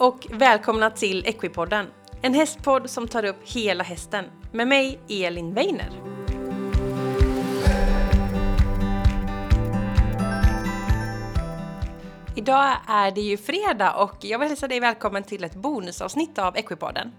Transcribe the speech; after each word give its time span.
och 0.00 0.26
välkomna 0.30 0.90
till 0.90 1.26
Equipodden. 1.26 1.86
En 2.22 2.34
hästpodd 2.34 2.90
som 2.90 3.08
tar 3.08 3.24
upp 3.24 3.36
hela 3.44 3.84
hästen. 3.84 4.24
Med 4.52 4.68
mig, 4.68 5.00
Elin 5.08 5.54
Weiner. 5.54 5.90
Idag 12.36 12.76
är 12.88 13.10
det 13.10 13.20
ju 13.20 13.36
fredag 13.36 13.94
och 13.94 14.16
jag 14.20 14.38
vill 14.38 14.48
hälsa 14.48 14.68
dig 14.68 14.80
välkommen 14.80 15.22
till 15.22 15.44
ett 15.44 15.54
bonusavsnitt 15.54 16.38
av 16.38 16.56
Equipodden. 16.56 17.12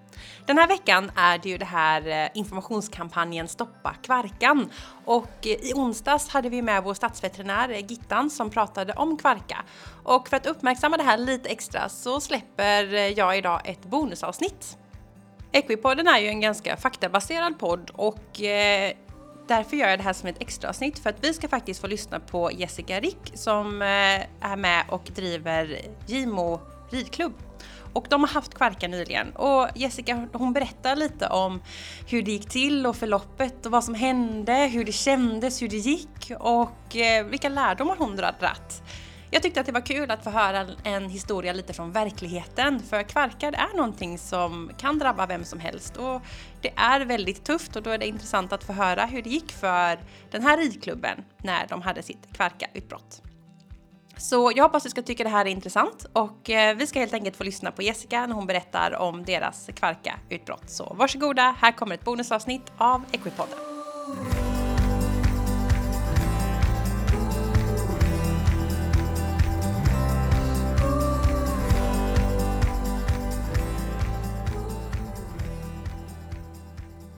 Den 0.46 0.58
här 0.58 0.68
veckan 0.68 1.12
är 1.16 1.38
det 1.38 1.50
ju 1.50 1.58
det 1.58 1.66
här 1.66 2.08
eh, 2.08 2.30
informationskampanjen 2.34 3.48
Stoppa 3.48 3.96
kvarkan 4.04 4.70
och 5.06 5.32
eh, 5.42 5.52
i 5.52 5.74
onsdags 5.76 6.30
hade 6.30 6.50
vi 6.50 6.62
med 6.62 6.84
vår 6.84 6.94
stadsveterinär 6.94 7.70
eh, 7.70 7.86
Gittan 7.86 8.30
som 8.30 8.50
pratade 8.50 8.94
om 8.94 9.18
kvarka. 9.18 9.58
Och 10.04 10.30
för 10.30 10.38
att 10.38 10.46
uppmärksamma 10.46 10.98
det 10.98 11.04
här 11.04 11.18
lite 11.18 11.50
extra 11.50 11.90
så 11.90 12.22
släpper 12.22 12.84
jag 13.20 13.38
idag 13.38 13.62
ett 13.66 13.84
bonusavsnitt. 13.84 14.78
Equipodden 15.52 16.08
är 16.08 16.20
ju 16.20 16.28
en 16.28 16.42
ganska 16.42 16.78
faktabaserad 16.78 17.60
podd 17.60 17.92
och 17.94 18.42
därför 19.48 19.78
gör 19.78 19.88
jag 19.90 20.00
det 20.00 20.04
här 20.04 20.14
som 20.14 20.30
ett 20.30 20.42
extra 20.42 20.70
avsnitt 20.70 21.00
för 21.00 21.10
att 21.10 21.24
vi 21.24 21.34
ska 21.34 21.48
faktiskt 21.48 21.82
få 21.82 21.88
lyssna 21.88 22.20
på 22.20 22.52
Jessica 22.52 23.00
Rick 23.00 23.32
som 23.34 23.82
är 23.82 24.56
med 24.56 24.84
och 24.90 25.12
driver 25.16 25.78
Gimo 26.08 26.60
ridklubb 26.92 27.34
och 27.94 28.06
de 28.10 28.22
har 28.22 28.30
haft 28.30 28.54
kvarkar 28.54 28.88
nyligen 28.88 29.32
och 29.32 29.68
Jessica 29.76 30.28
hon 30.34 30.54
berättar 30.54 30.96
lite 30.96 31.28
om 31.28 31.62
hur 32.08 32.22
det 32.22 32.32
gick 32.32 32.50
till 32.50 32.86
och 32.86 32.96
förloppet 32.96 33.66
och 33.66 33.72
vad 33.72 33.84
som 33.84 33.96
hände, 33.96 34.54
hur 34.54 34.86
det 34.86 34.92
kändes, 34.92 35.62
hur 35.62 35.68
det 35.68 35.78
gick 35.78 36.32
och 36.40 36.96
eh, 36.96 37.26
vilka 37.26 37.50
lärdomar 37.50 37.96
hon 37.98 38.16
dratt. 38.16 38.84
Jag 39.34 39.44
tyckte 39.44 39.60
att 39.60 39.66
det 39.66 39.72
var 39.72 39.86
kul 39.86 40.12
att 40.12 40.24
få 40.24 40.30
höra 40.30 40.68
en 40.84 41.10
historia 41.10 41.54
lite 41.54 41.74
från 41.74 41.92
verkligheten 41.92 42.80
för 42.80 43.04
kvarkar 43.04 43.54
är 43.54 43.78
någonting 43.78 44.18
som 44.18 44.72
kan 44.78 45.00
drabba 45.00 45.26
vem 45.26 45.44
som 45.44 45.60
helst 45.60 45.98
och 45.98 46.22
det 46.62 46.74
är 46.76 47.02
väldigt 47.02 47.44
tufft 47.44 47.76
och 47.76 47.84
då 47.84 47.90
är 47.90 47.98
det 47.98 48.08
intressant 48.08 48.54
att 48.54 48.64
få 48.64 48.74
höra 48.74 49.06
hur 49.06 49.22
det 49.22 49.30
gick 49.30 49.52
för 49.52 50.00
den 50.32 50.42
här 50.42 50.58
ridklubben 50.58 51.24
när 51.38 51.68
de 51.68 51.82
hade 51.82 52.04
sitt 52.04 52.34
kvarkautbrott. 52.34 53.31
Så 54.22 54.52
jag 54.56 54.64
hoppas 54.64 54.84
du 54.84 54.90
ska 54.90 55.02
tycka 55.02 55.24
det 55.24 55.30
här 55.30 55.46
är 55.46 55.50
intressant 55.50 56.06
och 56.14 56.50
eh, 56.50 56.76
vi 56.76 56.88
ska 56.88 57.00
helt 57.00 57.14
enkelt 57.14 57.36
få 57.36 57.44
lyssna 57.44 57.72
på 57.72 57.82
Jessica 57.82 58.28
när 58.28 58.36
hon 58.36 58.48
berättar 58.48 58.96
om 58.96 59.26
deras 59.26 59.70
kvarka-utbrott. 59.76 60.70
Så 60.70 60.96
varsågoda, 60.98 61.56
här 61.60 61.72
kommer 61.72 61.96
ett 61.96 62.04
bonusavsnitt 62.04 62.72
av 62.78 63.02
Equipodden. 63.12 63.58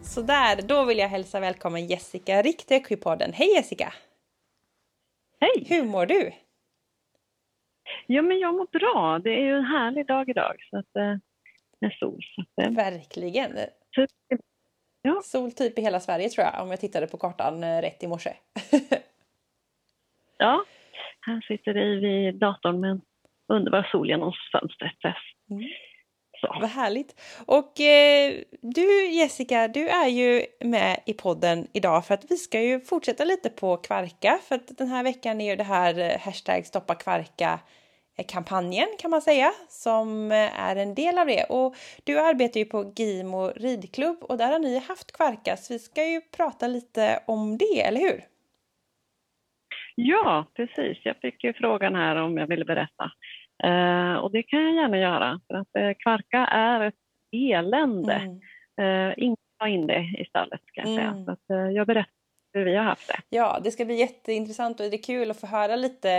Sådär, 0.03 0.61
då 0.61 0.83
vill 0.83 0.97
jag 0.97 1.09
hälsa 1.09 1.39
välkommen 1.39 1.87
Jessica 1.87 2.41
Rick 2.41 2.65
till 2.65 2.77
Equipodden. 2.77 3.33
Hej 3.33 3.53
Jessica! 3.55 3.93
Hej! 5.39 5.65
Hur 5.69 5.83
mår 5.83 6.05
du? 6.05 6.31
Ja, 8.07 8.21
men 8.21 8.39
jag 8.39 8.55
mår 8.55 8.67
bra. 8.79 9.19
Det 9.19 9.29
är 9.29 9.41
ju 9.41 9.57
en 9.57 9.65
härlig 9.65 10.07
dag 10.07 10.29
idag 10.29 10.55
så 10.69 10.77
att, 10.77 10.95
eh, 10.95 11.15
med 11.79 11.93
sol. 11.99 12.21
Så 12.35 12.41
att, 12.41 12.65
eh. 12.65 12.73
Verkligen. 12.73 13.51
Typ, 13.91 14.09
ja. 15.01 15.21
Sol 15.23 15.51
typ 15.51 15.79
i 15.79 15.81
hela 15.81 15.99
Sverige 15.99 16.29
tror 16.29 16.45
jag, 16.45 16.63
om 16.63 16.69
jag 16.69 16.79
tittade 16.79 17.07
på 17.07 17.17
kartan 17.17 17.63
eh, 17.63 17.81
rätt 17.81 18.03
i 18.03 18.07
morse. 18.07 18.33
ja, 20.37 20.65
här 21.21 21.41
sitter 21.47 21.73
vi 21.73 21.95
vid 21.95 22.36
datorn 22.36 22.80
med 22.80 22.92
en 22.92 23.02
underbar 23.47 23.87
sol 23.92 24.08
genom 24.09 24.33
fönstret. 24.52 24.97
Mm. 25.49 25.63
Så. 26.42 26.58
Vad 26.61 26.69
härligt! 26.69 27.21
Och 27.47 27.81
eh, 27.81 28.33
du 28.61 29.05
Jessica, 29.11 29.67
du 29.67 29.87
är 29.87 30.08
ju 30.08 30.45
med 30.59 30.99
i 31.05 31.13
podden 31.13 31.67
idag 31.73 32.05
för 32.05 32.13
att 32.13 32.31
vi 32.31 32.37
ska 32.37 32.61
ju 32.61 32.80
fortsätta 32.80 33.25
lite 33.25 33.49
på 33.49 33.77
kvarka 33.77 34.39
för 34.47 34.55
att 34.55 34.77
den 34.77 34.87
här 34.87 35.03
veckan 35.03 35.42
är 35.42 35.49
ju 35.49 35.55
det 35.55 35.63
här 35.63 36.17
hashtag 36.19 36.65
stoppa 36.65 36.95
kvarka 36.95 37.59
kampanjen 38.27 38.87
kan 38.99 39.11
man 39.11 39.21
säga 39.21 39.51
som 39.69 40.31
är 40.31 40.75
en 40.75 40.95
del 40.95 41.17
av 41.17 41.27
det. 41.27 41.43
Och 41.43 41.75
du 42.03 42.19
arbetar 42.19 42.59
ju 42.59 42.65
på 42.65 42.93
Gimo 42.95 43.47
ridklubb 43.55 44.23
och 44.23 44.37
där 44.37 44.51
har 44.51 44.59
ni 44.59 44.79
haft 44.79 45.11
kvarka 45.11 45.57
så 45.57 45.73
vi 45.73 45.79
ska 45.79 46.05
ju 46.05 46.21
prata 46.37 46.67
lite 46.67 47.19
om 47.27 47.57
det, 47.57 47.81
eller 47.81 47.99
hur? 47.99 48.23
Ja, 49.95 50.45
precis. 50.53 50.97
Jag 51.03 51.17
fick 51.17 51.43
ju 51.43 51.53
frågan 51.53 51.95
här 51.95 52.15
om 52.15 52.37
jag 52.37 52.47
ville 52.47 52.65
berätta. 52.65 53.11
Eh, 53.63 54.13
och 54.13 54.31
det 54.31 54.43
kan 54.43 54.63
jag 54.63 54.75
gärna 54.75 54.97
göra 54.97 55.39
för 55.47 55.55
att 55.55 55.75
eh, 55.75 55.91
kvarka 55.99 56.37
är 56.45 56.81
ett 56.81 56.95
elände. 57.31 58.13
Mm. 58.77 59.09
Eh, 59.09 59.13
ingen 59.17 59.37
tar 59.59 59.67
in 59.67 59.87
det 59.87 60.15
i 60.17 60.25
stallet 60.30 60.61
ska 60.65 60.81
jag 60.81 60.87
säga. 60.87 61.07
Mm. 61.07 61.25
Så 61.25 61.31
att, 61.31 61.49
eh, 61.49 61.69
jag 61.69 61.87
berättar 61.87 62.23
hur 62.53 62.65
vi 62.65 62.75
har 62.75 62.83
haft 62.83 63.08
det. 63.08 63.19
Ja, 63.30 63.59
det 63.64 63.71
ska 63.71 63.86
bli 63.86 63.95
jätteintressant 63.95 64.80
och 64.80 64.89
det 64.89 64.95
är 64.95 65.03
kul 65.03 65.31
att 65.31 65.39
få 65.39 65.47
höra 65.47 65.75
lite 65.75 66.11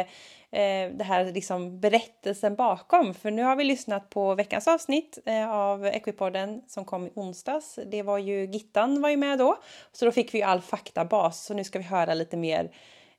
eh, 0.50 0.90
det 0.92 1.04
här 1.04 1.32
liksom 1.32 1.80
berättelsen 1.80 2.54
bakom. 2.54 3.14
För 3.14 3.30
nu 3.30 3.42
har 3.42 3.56
vi 3.56 3.64
lyssnat 3.64 4.10
på 4.10 4.34
veckans 4.34 4.68
avsnitt 4.68 5.18
eh, 5.26 5.50
av 5.50 5.86
Equipodden 5.86 6.62
som 6.68 6.84
kom 6.84 7.06
i 7.06 7.10
onsdags. 7.14 7.78
Det 7.86 8.02
var 8.02 8.18
ju 8.18 8.46
Gittan 8.46 9.02
var 9.02 9.10
ju 9.10 9.16
med 9.16 9.38
då, 9.38 9.56
så 9.92 10.04
då 10.04 10.12
fick 10.12 10.34
vi 10.34 10.42
all 10.42 10.60
faktabas. 10.60 11.44
Så 11.44 11.54
nu 11.54 11.64
ska 11.64 11.78
vi 11.78 11.84
höra 11.84 12.14
lite 12.14 12.36
mer 12.36 12.70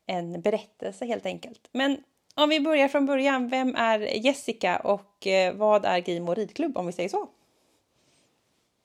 en 0.07 0.41
berättelse 0.41 1.05
helt 1.05 1.25
enkelt. 1.25 1.69
Men 1.71 1.97
om 2.35 2.49
vi 2.49 2.59
börjar 2.59 2.87
från 2.87 3.05
början, 3.05 3.47
vem 3.49 3.75
är 3.75 3.99
Jessica 4.25 4.77
och 4.77 5.27
eh, 5.27 5.53
vad 5.55 5.85
är 5.85 5.97
Gimo 5.97 6.33
ridklubb 6.33 6.77
om 6.77 6.85
vi 6.85 6.91
säger 6.91 7.09
så? 7.09 7.29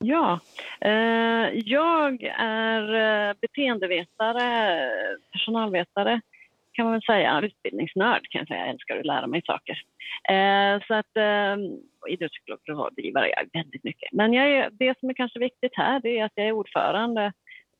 Ja, 0.05 0.41
eh, 0.81 1.49
jag 1.55 2.23
är 2.39 2.95
eh, 2.95 3.35
beteendevetare, 3.41 4.91
personalvetare 5.33 6.21
kan 6.73 6.85
man 6.85 6.93
väl 6.93 7.03
säga, 7.03 7.41
utbildningsnörd 7.41 8.29
kan 8.31 8.39
jag 8.39 8.49
säga, 8.49 8.61
jag 8.61 8.69
älskar 8.69 8.97
att 8.97 9.07
lära 9.07 9.27
mig 9.27 9.43
saker. 9.47 9.83
Eh, 10.29 10.81
så 10.87 10.95
att 10.95 11.17
eh, 11.17 11.57
idrottsklubbrådgivare 12.09 13.27
är 13.27 13.35
jag 13.37 13.63
väldigt 13.63 13.85
mycket. 13.85 14.13
Men 14.13 14.33
jag 14.33 14.51
är, 14.51 14.71
det 14.73 14.99
som 15.01 15.11
är 15.11 15.15
kanske 15.15 15.39
viktigt 15.39 15.77
här 15.77 16.01
det 16.01 16.19
är 16.19 16.25
att 16.25 16.33
jag 16.35 16.47
är 16.47 16.53
ordförande 16.53 17.33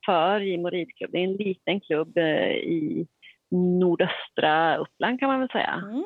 för 0.07 0.41
Gimo 0.41 0.69
ridklubb. 0.69 1.11
Det 1.13 1.19
är 1.19 1.25
en 1.25 1.33
liten 1.33 1.81
klubb 1.81 2.19
i 2.19 3.07
nordöstra 3.51 4.77
Uppland 4.77 5.21
kan 5.21 5.29
man 5.29 5.41
väl 5.41 5.49
säga. 5.49 5.83
Mm. 5.83 6.05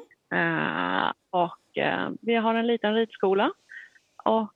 Och 1.30 1.58
vi 2.20 2.34
har 2.34 2.54
en 2.54 2.66
liten 2.66 2.94
ridskola 2.94 3.52
och 4.24 4.54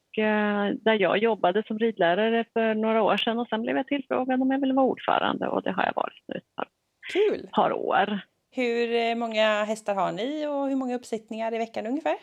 där 0.80 1.00
jag 1.00 1.18
jobbade 1.18 1.62
som 1.66 1.78
ridlärare 1.78 2.44
för 2.52 2.74
några 2.74 3.02
år 3.02 3.16
sedan 3.16 3.38
och 3.38 3.48
sen 3.48 3.62
blev 3.62 3.76
jag 3.76 3.86
tillfrågad 3.86 4.42
om 4.42 4.50
jag 4.50 4.60
ville 4.60 4.74
vara 4.74 4.86
ordförande 4.86 5.48
och 5.48 5.62
det 5.62 5.72
har 5.72 5.84
jag 5.84 5.92
varit 5.96 6.22
nu 6.26 6.34
ett 6.34 6.54
par, 6.56 6.68
Kul. 7.12 7.48
par 7.52 7.72
år. 7.72 8.20
Hur 8.50 9.14
många 9.14 9.64
hästar 9.64 9.94
har 9.94 10.12
ni 10.12 10.46
och 10.46 10.68
hur 10.68 10.76
många 10.76 10.94
uppsättningar 10.94 11.54
i 11.54 11.58
veckan 11.58 11.86
ungefär? 11.86 12.16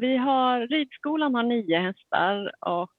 vi 0.00 0.16
har, 0.16 0.66
ridskolan 0.66 1.34
har 1.34 1.42
nio 1.42 1.78
hästar 1.78 2.52
och 2.60 2.92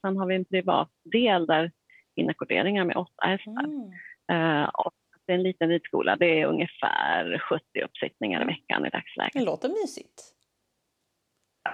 sen 0.00 0.16
har 0.16 0.26
vi 0.26 0.34
en 0.34 0.44
privat 0.44 0.90
del 1.04 1.46
där 1.46 1.72
inackorderingar 2.14 2.84
med 2.84 2.96
åtta 2.96 3.26
hästar. 3.26 3.64
Mm. 3.64 4.68
Och 4.74 4.94
det 5.26 5.32
är 5.32 5.36
en 5.36 5.42
liten 5.42 5.68
ridskola. 5.68 6.16
Det 6.16 6.40
är 6.40 6.46
ungefär 6.46 7.38
70 7.38 7.64
uppsittningar 7.84 8.42
i 8.42 8.44
veckan 8.44 8.86
i 8.86 8.90
dagsläget. 8.90 9.32
Det 9.32 9.44
låter 9.44 9.68
mysigt. 9.68 10.34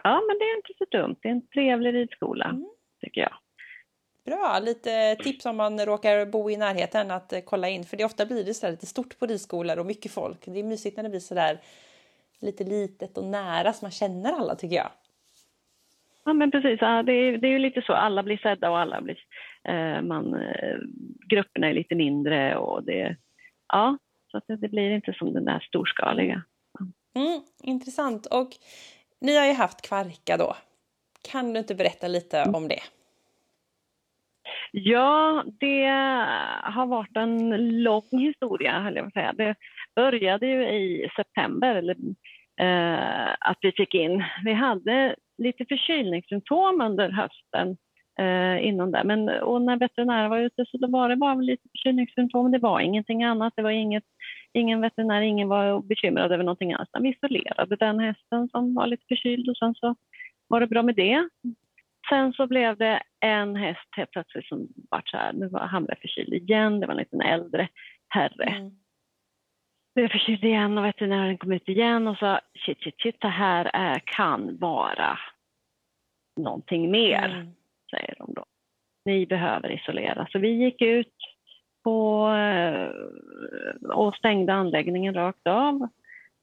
Ja, 0.04 0.22
men 0.28 0.38
det 0.38 0.44
är 0.44 0.56
inte 0.56 0.72
så 0.78 0.84
dumt. 0.98 1.16
Det 1.22 1.28
är 1.28 1.32
en 1.32 1.46
trevlig 1.46 1.94
ridskola, 1.94 2.44
mm. 2.44 2.68
tycker 3.00 3.20
jag. 3.20 3.34
Bra, 4.24 4.58
lite 4.62 5.16
tips 5.16 5.46
om 5.46 5.56
man 5.56 5.80
råkar 5.80 6.26
bo 6.26 6.50
i 6.50 6.56
närheten 6.56 7.10
att 7.10 7.32
eh, 7.32 7.40
kolla 7.40 7.68
in. 7.68 7.84
För 7.84 7.96
det 7.96 8.04
ofta 8.04 8.26
blir 8.26 8.44
det 8.44 8.54
så 8.54 8.70
lite 8.70 8.86
stort 8.86 9.18
på 9.18 9.26
ridskolor 9.26 9.78
och 9.78 9.86
mycket 9.86 10.12
folk. 10.12 10.38
Det 10.44 10.60
är 10.60 10.64
mysigt 10.64 10.96
när 10.96 11.02
det 11.02 11.10
blir 11.10 11.20
så 11.20 11.34
där 11.34 11.58
lite 12.40 12.64
litet 12.64 13.18
och 13.18 13.24
nära 13.24 13.72
så 13.72 13.84
man 13.84 13.90
känner 13.90 14.32
alla 14.32 14.54
tycker 14.54 14.76
jag. 14.76 14.90
Ja 16.24 16.32
men 16.32 16.50
precis, 16.50 16.78
ja, 16.80 17.02
det, 17.02 17.12
är, 17.12 17.38
det 17.38 17.48
är 17.48 17.50
ju 17.50 17.58
lite 17.58 17.82
så, 17.82 17.92
alla 17.92 18.22
blir 18.22 18.36
sedda 18.36 18.70
och 18.70 18.78
alla 18.78 19.00
blir, 19.00 19.18
eh, 19.64 20.02
man, 20.02 20.34
eh, 20.34 20.76
grupperna 21.28 21.68
är 21.68 21.74
lite 21.74 21.94
mindre 21.94 22.56
och 22.56 22.84
det, 22.84 23.16
ja, 23.68 23.98
så 24.30 24.36
att 24.36 24.44
det, 24.46 24.56
det 24.56 24.68
blir 24.68 24.90
inte 24.90 25.12
som 25.12 25.32
den 25.32 25.44
där 25.44 25.60
storskaliga. 25.60 26.42
Mm, 27.16 27.40
intressant 27.62 28.26
och 28.26 28.48
ni 29.24 29.36
har 29.36 29.46
ju 29.46 29.52
haft 29.52 29.88
kvarka 29.88 30.36
då. 30.36 30.56
Kan 31.30 31.52
du 31.52 31.58
inte 31.58 31.74
berätta 31.74 32.08
lite 32.08 32.38
mm. 32.38 32.54
om 32.54 32.68
det? 32.68 32.80
Ja, 34.72 35.44
det 35.60 35.86
har 36.62 36.86
varit 36.86 37.16
en 37.16 37.48
lång 37.82 38.08
historia, 38.10 38.80
höll 38.80 38.96
jag 38.96 39.04
på 39.04 39.10
säga. 39.10 39.32
Det 39.32 39.54
började 39.96 40.46
ju 40.46 40.68
i 40.68 41.08
september, 41.16 41.74
eller, 41.74 41.96
eh, 42.60 43.34
att 43.40 43.58
vi 43.60 43.72
fick 43.72 43.94
in. 43.94 44.24
Vi 44.44 44.52
hade 44.52 45.16
lite 45.38 45.64
förkylningssymptom 45.64 46.80
under 46.80 47.10
hösten 47.10 47.76
eh, 48.18 48.66
innan 48.66 48.90
det. 48.90 49.04
Men, 49.04 49.28
och 49.28 49.62
när 49.62 49.76
veterinären 49.76 50.30
var 50.30 50.38
ute 50.38 50.64
så 50.66 50.76
då 50.78 50.86
var 50.88 51.08
det 51.08 51.16
bara 51.16 51.34
lite 51.34 51.68
förkylningssymptom. 51.72 52.50
Det 52.50 52.58
var 52.58 52.80
ingenting 52.80 53.24
annat. 53.24 53.52
Det 53.56 53.62
var 53.62 53.70
inget, 53.70 54.04
ingen 54.54 54.80
veterinär, 54.80 55.20
ingen 55.20 55.48
var 55.48 55.82
bekymrad 55.82 56.32
över 56.32 56.44
någonting 56.44 56.72
alls. 56.72 56.88
Vi 57.00 57.08
isolerade 57.08 57.76
den 57.76 58.00
hästen 58.00 58.48
som 58.48 58.74
var 58.74 58.86
lite 58.86 59.04
förkyld 59.08 59.48
och 59.48 59.56
sen 59.56 59.74
så 59.74 59.94
var 60.48 60.60
det 60.60 60.66
bra 60.66 60.82
med 60.82 60.94
det. 60.94 61.28
Sen 62.08 62.32
så 62.32 62.46
blev 62.46 62.76
det 62.76 63.02
en 63.20 63.56
häst 63.56 63.88
helt 63.96 64.10
plötsligt 64.10 64.46
som 64.46 64.68
vart 64.90 65.08
så 65.08 65.16
här, 65.16 65.32
nu 65.32 65.48
var 65.48 65.60
han 65.60 65.84
blev 65.84 65.96
förkyld 65.96 66.32
igen, 66.32 66.80
det 66.80 66.86
var 66.86 66.94
en 66.94 66.98
liten 66.98 67.20
äldre 67.20 67.68
herre. 68.08 68.44
Mm. 68.44 68.70
Blev 69.94 70.08
förkyld 70.08 70.44
igen 70.44 70.78
och 70.78 70.84
veterinären 70.84 71.38
kom 71.38 71.52
ut 71.52 71.68
igen 71.68 72.06
och 72.06 72.18
sa 72.18 72.40
shit, 72.66 72.82
shit, 72.82 73.00
shit, 73.02 73.20
det 73.20 73.28
här 73.28 73.70
är, 73.72 74.02
kan 74.04 74.58
vara 74.58 75.18
någonting 76.40 76.90
mer, 76.90 77.24
mm. 77.24 77.54
säger 77.90 78.14
de 78.18 78.34
då. 78.34 78.44
Ni 79.04 79.26
behöver 79.26 79.72
isolera. 79.72 80.26
Så 80.30 80.38
vi 80.38 80.48
gick 80.48 80.82
ut 80.82 81.14
på, 81.84 82.28
eh, 82.28 82.88
och 83.90 84.14
stängde 84.14 84.54
anläggningen 84.54 85.14
rakt 85.14 85.46
av. 85.46 85.88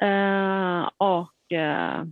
Eh, 0.03 0.89
och 0.97 1.57
eh, 1.57 2.03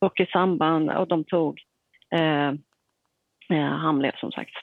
och 0.00 0.20
i 0.20 0.26
samband, 0.26 0.90
och 0.90 1.08
de 1.08 1.24
tog 1.24 1.60
eh, 2.10 2.52
han 3.56 3.98
blev 3.98 4.12
som 4.16 4.32
sagt, 4.32 4.54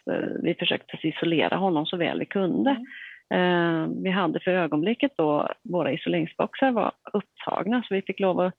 vi 0.43 0.55
försökte 0.59 1.07
isolera 1.07 1.55
honom 1.55 1.85
så 1.85 1.97
väl 1.97 2.19
vi 2.19 2.25
kunde. 2.25 2.69
Mm. 2.69 2.85
Eh, 3.33 3.89
vi 4.03 4.09
hade 4.09 4.39
för 4.39 4.51
ögonblicket 4.51 5.11
då, 5.17 5.49
våra 5.63 5.91
isoleringsboxar 5.91 6.71
var 6.71 6.91
upptagna 7.13 7.83
så 7.88 7.93
vi 7.93 8.01
fick 8.01 8.19
lov 8.19 8.39
att 8.39 8.53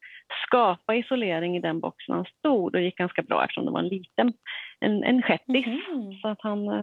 skapa 0.46 0.94
isolering 0.94 1.56
i 1.56 1.60
den 1.60 1.80
boxen 1.80 2.14
han 2.14 2.24
stod. 2.24 2.72
Det 2.72 2.82
gick 2.82 2.96
ganska 2.96 3.22
bra 3.22 3.44
eftersom 3.44 3.64
det 3.64 3.70
var 3.70 3.80
en 3.80 3.88
liten, 3.88 4.32
en, 4.80 5.04
en 5.04 5.22
shettis. 5.22 5.66
Mm. 5.66 6.12
Så 6.22 6.28
att 6.28 6.40
han 6.40 6.82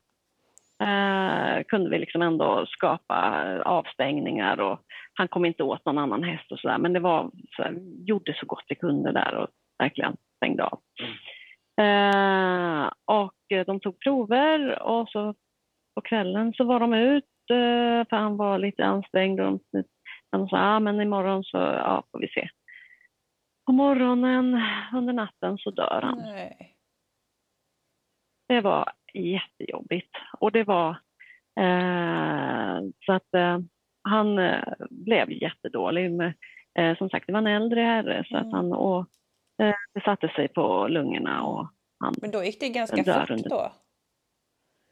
eh, 0.83 1.63
kunde 1.63 1.89
vi 1.89 1.99
liksom 1.99 2.21
ändå 2.21 2.65
skapa 2.65 3.43
avstängningar 3.65 4.59
och 4.59 4.79
han 5.13 5.27
kom 5.27 5.45
inte 5.45 5.63
åt 5.63 5.85
någon 5.85 5.97
annan 5.97 6.23
häst 6.23 6.51
och 6.51 6.59
sådär. 6.59 6.77
Men 6.77 6.93
det 6.93 6.99
var, 6.99 7.31
så 7.55 7.63
här, 7.63 7.75
gjorde 8.05 8.33
så 8.39 8.45
gott 8.45 8.65
vi 8.67 8.75
kunde 8.75 9.11
där 9.11 9.35
och 9.35 9.47
verkligen 9.79 10.15
stängde 10.37 10.63
av. 10.63 10.79
Eh, 11.81 12.91
och 13.05 13.65
de 13.65 13.79
tog 13.79 13.99
prover 13.99 14.81
och 14.83 15.09
så 15.09 15.33
på 15.95 16.01
kvällen 16.01 16.53
så 16.53 16.63
var 16.63 16.79
de 16.79 16.93
ut 16.93 17.25
Eh, 17.49 18.07
för 18.09 18.15
han 18.15 18.37
var 18.37 18.57
lite 18.57 18.85
ansträngd. 18.85 19.39
Och 19.39 19.59
de 20.31 20.47
sa, 20.49 20.57
ah, 20.57 20.79
men 20.79 21.01
imorgon 21.01 21.43
så 21.43 21.57
ja, 21.57 22.03
får 22.11 22.19
vi 22.19 22.27
se. 22.27 22.49
På 23.65 23.71
morgonen 23.71 24.61
under 24.93 25.13
natten 25.13 25.57
så 25.57 25.71
dör 25.71 25.99
han. 26.03 26.17
Nej. 26.17 26.72
Det 28.47 28.61
var 28.61 28.91
jättejobbigt 29.13 30.11
och 30.39 30.51
det 30.51 30.63
var 30.63 30.89
eh, 31.59 32.81
så 33.05 33.13
att 33.13 33.33
eh, 33.33 33.59
han 34.03 34.39
eh, 34.39 34.73
blev 34.89 35.31
jättedålig. 35.31 36.11
Med, 36.11 36.33
som 36.97 37.09
sagt, 37.09 37.27
det 37.27 37.33
var 37.33 37.39
en 37.39 37.47
äldre 37.47 37.81
herre 37.81 38.25
så 38.27 38.35
mm. 38.35 38.47
att 38.47 38.53
han 38.53 38.73
och, 38.73 39.07
det 39.93 40.01
satte 40.05 40.27
sig 40.27 40.47
på 40.47 40.87
lungorna 40.87 41.43
och 41.43 41.67
han 41.99 42.13
Men 42.21 42.31
då 42.31 42.43
gick 42.43 42.59
det 42.59 42.69
ganska 42.69 42.97
fort 43.03 43.29
under. 43.29 43.49
då? 43.49 43.71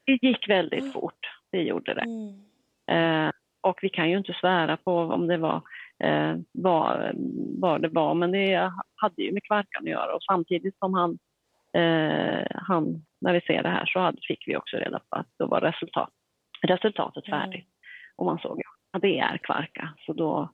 Det 0.05 0.27
gick 0.27 0.49
väldigt 0.49 0.79
mm. 0.79 0.91
fort 0.91 1.27
det 1.51 1.61
gjorde 1.61 1.93
det. 1.93 2.01
Mm. 2.01 3.31
Och 3.61 3.79
vi 3.81 3.89
kan 3.89 4.09
ju 4.09 4.17
inte 4.17 4.33
svära 4.33 4.77
på 4.77 4.93
om 4.93 5.27
det 5.27 5.37
var 5.37 5.61
vad, 6.51 7.15
vad 7.59 7.81
det 7.81 7.89
var, 7.89 8.13
men 8.13 8.31
det 8.31 8.71
hade 8.95 9.21
ju 9.21 9.31
med 9.31 9.43
kvarkan 9.43 9.83
att 9.83 9.89
göra 9.89 10.15
och 10.15 10.23
samtidigt 10.23 10.77
som 10.77 10.93
han, 10.93 11.17
han 12.53 13.05
när 13.21 13.33
vi 13.33 13.41
ser 13.41 13.63
det 13.63 13.69
här 13.69 13.85
så 13.85 14.13
fick 14.27 14.47
vi 14.47 14.57
också 14.57 14.77
reda 14.77 14.99
på 14.99 15.15
att 15.15 15.27
då 15.39 15.47
var 15.47 15.61
resultat, 15.61 16.09
resultatet 16.61 17.27
mm. 17.27 17.39
färdigt. 17.39 17.65
Mm. 17.65 18.15
Och 18.15 18.25
man 18.25 18.39
såg 18.39 18.61
att 18.93 19.01
det 19.01 19.19
är 19.19 19.37
kvarka, 19.37 19.93
så 20.05 20.13
då 20.13 20.49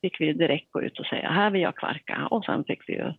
fick 0.00 0.20
vi 0.20 0.32
direkt 0.32 0.70
gå 0.70 0.82
ut 0.82 0.98
och 0.98 1.06
säga 1.06 1.30
här 1.30 1.50
vill 1.50 1.62
jag 1.62 1.76
kvarka 1.76 2.28
och 2.30 2.44
sen 2.44 2.64
fick 2.64 2.88
vi 2.88 2.92
ju 2.92 3.12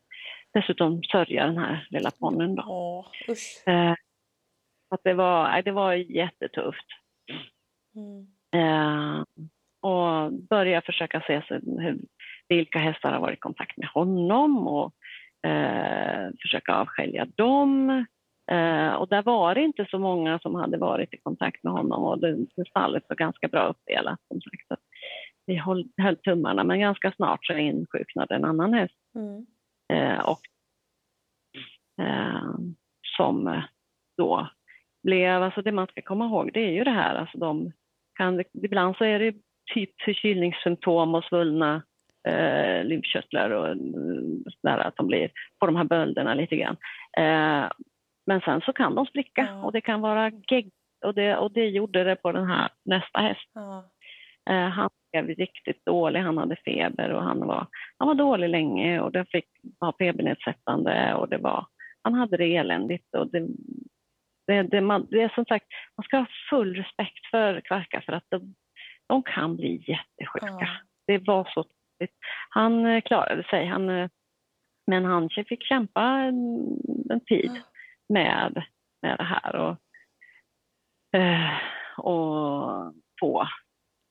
dessutom 0.53 1.03
sörja 1.03 1.45
den 1.45 1.57
här 1.57 1.88
lilla 1.89 2.12
ponnyn 2.12 2.56
då. 2.56 2.63
Åh, 2.68 3.06
eh, 3.74 3.95
att 4.89 5.01
det 5.03 5.13
var, 5.13 5.62
det 5.62 5.71
var 5.71 5.94
jättetufft. 5.94 6.86
Mm. 7.95 8.27
Eh, 8.56 9.24
och 9.81 10.33
börja 10.33 10.81
försöka 10.81 11.21
se 11.27 11.41
hur, 11.50 12.00
vilka 12.47 12.80
hästar 12.80 13.12
har 13.12 13.19
varit 13.19 13.38
i 13.38 13.39
kontakt 13.39 13.77
med 13.77 13.88
honom 13.88 14.68
och 14.68 14.94
eh, 15.50 16.30
försöka 16.41 16.75
avskilja 16.75 17.25
dem. 17.25 18.06
Eh, 18.51 18.94
och 18.94 19.07
där 19.07 19.24
var 19.24 19.56
det 19.56 19.62
inte 19.62 19.86
så 19.90 20.00
många 20.00 20.40
som 20.40 20.56
hade 20.56 20.78
varit 20.78 21.13
i 21.13 21.18
kontakt 21.18 21.63
med 21.63 21.74
honom 21.74 22.04
och 22.04 22.19
det, 22.19 22.38
det 22.56 22.69
stallet 22.69 23.04
var 23.10 23.16
ganska 23.16 23.48
bra 23.48 23.68
uppdelat. 23.68 24.19
Som 24.28 24.42
sagt. 24.42 24.68
Så 24.68 24.75
vi 25.46 25.56
höll, 25.56 25.86
höll 25.98 26.16
tummarna 26.16 26.63
men 26.63 26.80
ganska 26.80 27.12
snart 27.12 27.46
så 27.46 27.54
insjuknade 27.54 28.36
en 28.36 28.46
annan 28.46 28.74
häst. 28.74 28.96
Mm. 29.16 29.46
Eh, 29.94 30.19
och, 30.19 30.40
eh, 32.01 32.54
som 33.18 33.62
då 34.18 34.50
blev, 35.04 35.44
alltså 35.44 35.62
det 35.62 35.72
man 35.72 35.88
ska 35.88 36.01
komma 36.01 36.25
ihåg 36.25 36.51
det 36.54 36.60
är 36.60 36.72
ju 36.72 36.84
det 36.84 36.92
här, 36.92 37.16
alltså 37.16 37.38
de 37.38 37.72
kan, 38.18 38.44
ibland 38.63 38.96
så 38.96 39.04
är 39.04 39.19
det 39.19 39.36
typ 39.74 40.01
förkylningssymptom 40.01 41.16
och 41.16 41.24
svullna 41.24 41.84
eh, 42.28 42.84
lymfkörtlar 42.84 43.50
och 43.50 43.78
där 44.63 44.78
att 44.78 44.96
de 44.96 45.07
blir 45.07 45.31
på 45.60 45.66
de 45.66 45.75
här 45.75 45.84
bölderna 45.84 46.34
lite 46.34 46.56
grann. 46.56 46.78
Eh, 47.18 47.69
men 48.30 48.42
sen 48.42 48.62
så 48.62 48.74
kan 48.74 48.96
de 48.96 49.06
spricka 49.06 49.48
ja. 49.50 49.64
och 49.64 49.72
det 49.72 49.81
kan 49.81 50.02
vara 50.02 50.31
gegg 50.52 50.72
och 51.06 51.14
det, 51.14 51.38
och 51.38 51.52
det 51.52 51.66
gjorde 51.66 52.04
det 52.04 52.16
på 52.16 52.31
den 52.31 52.48
här 52.48 52.70
nästa 52.86 53.20
häst. 53.20 53.50
Ja. 53.54 53.90
Eh, 54.50 54.70
han 54.70 54.90
blev 55.12 55.28
riktigt 55.28 55.86
dålig, 55.86 56.20
han 56.20 56.38
hade 56.38 56.56
feber 56.56 57.10
och 57.10 57.24
han 57.24 57.48
var, 57.48 57.68
han 57.98 58.08
var 58.08 58.16
dålig 58.16 58.50
länge 58.50 59.00
och 59.00 59.12
det 59.12 59.26
fick 59.26 59.46
vara 59.80 59.94
febernedsättande 60.00 61.14
och 61.14 61.30
det 61.30 61.38
var, 61.38 61.66
han 62.02 62.14
hade 62.14 62.38
det 62.38 62.56
eländigt 62.56 63.16
och 63.16 63.31
det, 63.31 63.48
det, 64.48 64.64
det, 64.64 64.82
man, 64.82 65.08
det 65.10 65.22
är 65.22 65.30
som 65.30 65.46
sagt, 65.46 65.68
man 65.98 66.04
ska 66.04 66.18
ha 66.18 66.28
full 66.50 66.75
respekt 66.75 67.25
för 67.32 67.62
kvarkar 67.62 68.02
för 68.02 68.14
att 68.14 68.25
de, 68.30 68.56
de 69.08 69.24
kan 69.24 69.56
bli 69.56 69.84
jättesjuka. 69.88 70.58
Ja. 70.60 70.68
Det 71.08 71.18
var 71.18 71.50
så. 71.54 71.66
Han 72.50 72.86
eh, 72.86 73.02
klarade 73.02 73.44
sig, 73.44 73.66
han, 73.66 73.90
eh, 73.90 74.10
men 74.88 75.06
han 75.06 75.30
fick 75.30 75.64
kämpa 75.64 76.04
en, 76.04 76.68
en 77.10 77.20
tid 77.20 77.52
ja. 77.56 77.62
Med, 78.10 78.63
med 79.01 79.18
det 79.18 79.24
här 79.24 79.56
och, 79.56 79.78
eh, 81.20 81.58
och 81.98 82.94
få 83.20 83.48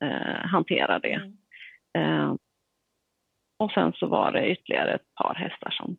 eh, 0.05 0.47
hantera 0.47 0.99
det. 0.99 1.15
Mm. 1.15 1.39
Eh, 1.99 2.35
och 3.59 3.73
sen 3.73 3.93
så 3.93 4.07
var 4.07 4.33
det 4.33 4.51
ytterligare 4.51 4.95
ett 4.95 5.15
par 5.15 5.35
hästar 5.35 5.71
som 5.71 5.97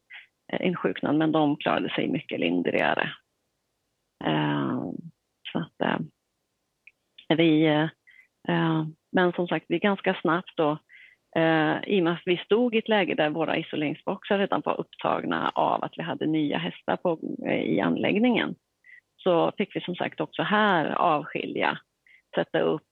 eh, 0.54 0.68
insjuknade, 0.68 1.18
men 1.18 1.32
de 1.32 1.58
klarade 1.58 1.90
sig 1.90 2.08
mycket 2.08 2.40
lindrigare. 2.40 3.14
Så 5.52 5.60
att 5.60 6.02
vi, 7.38 7.88
men 9.12 9.34
som 9.36 9.48
sagt, 9.48 9.66
vi 9.70 9.80
ganska 9.80 10.18
snabbt 10.22 10.52
då, 10.56 10.78
i 11.88 12.00
och 12.00 12.04
med 12.04 12.14
att 12.14 12.22
vi 12.26 12.38
stod 12.38 12.76
i 12.76 12.78
ett 12.78 12.88
läge 12.88 13.16
där 13.16 13.30
våra 13.30 13.58
isoleringsboxar 13.58 14.38
redan 14.38 14.62
var 14.66 14.80
upptagna 14.80 15.50
av 15.50 15.84
att 15.84 15.94
vi 15.98 16.04
hade 16.04 16.26
nya 16.26 16.58
hästar 16.58 16.96
på, 16.96 17.20
i 17.52 17.80
anläggningen, 17.80 18.56
så 19.18 19.52
fick 19.58 19.76
vi 19.76 19.82
som 19.82 19.96
sagt 19.96 20.22
också 20.22 20.42
här 20.42 20.86
avskilja, 20.92 21.78
sätta 22.36 22.60
upp 22.60 22.84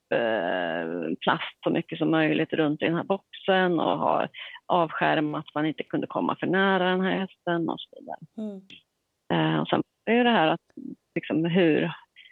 plast 1.19 1.57
så 1.63 1.69
mycket 1.69 1.97
som 1.97 2.11
möjligt 2.11 2.53
runt 2.53 2.81
i 2.81 2.85
den 2.85 2.95
här 2.95 3.03
boxen 3.03 3.79
och 3.79 3.99
ha 3.99 4.27
avskärmat 4.65 5.45
så 5.45 5.51
man 5.55 5.65
inte 5.65 5.83
kunde 5.83 6.07
komma 6.07 6.35
för 6.39 6.47
nära 6.47 6.89
den 6.89 7.01
här 7.01 7.19
hästen 7.19 7.69
och 7.69 7.79
så 7.79 7.89
vidare. 7.99 8.19
Mm. 8.37 9.59
och 9.59 9.67
sen 9.67 9.83
är 10.05 10.23
det 10.23 10.29
här 10.29 10.47
att 10.47 10.61
liksom 11.15 11.45
hur, 11.45 11.91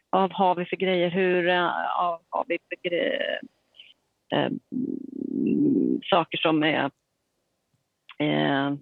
vad 0.10 0.34
har 0.34 0.56
vi 0.56 0.66
för 0.66 0.76
grejer, 0.78 1.10
hur 1.10 1.48
eh, 1.48 1.72
har 2.30 2.46
vi 2.48 2.58
för 2.70 2.90
grejer, 2.90 3.40
eh, 4.34 4.52
saker 6.16 6.38
som 6.38 6.64
är 6.64 6.92
eh, 8.20 8.74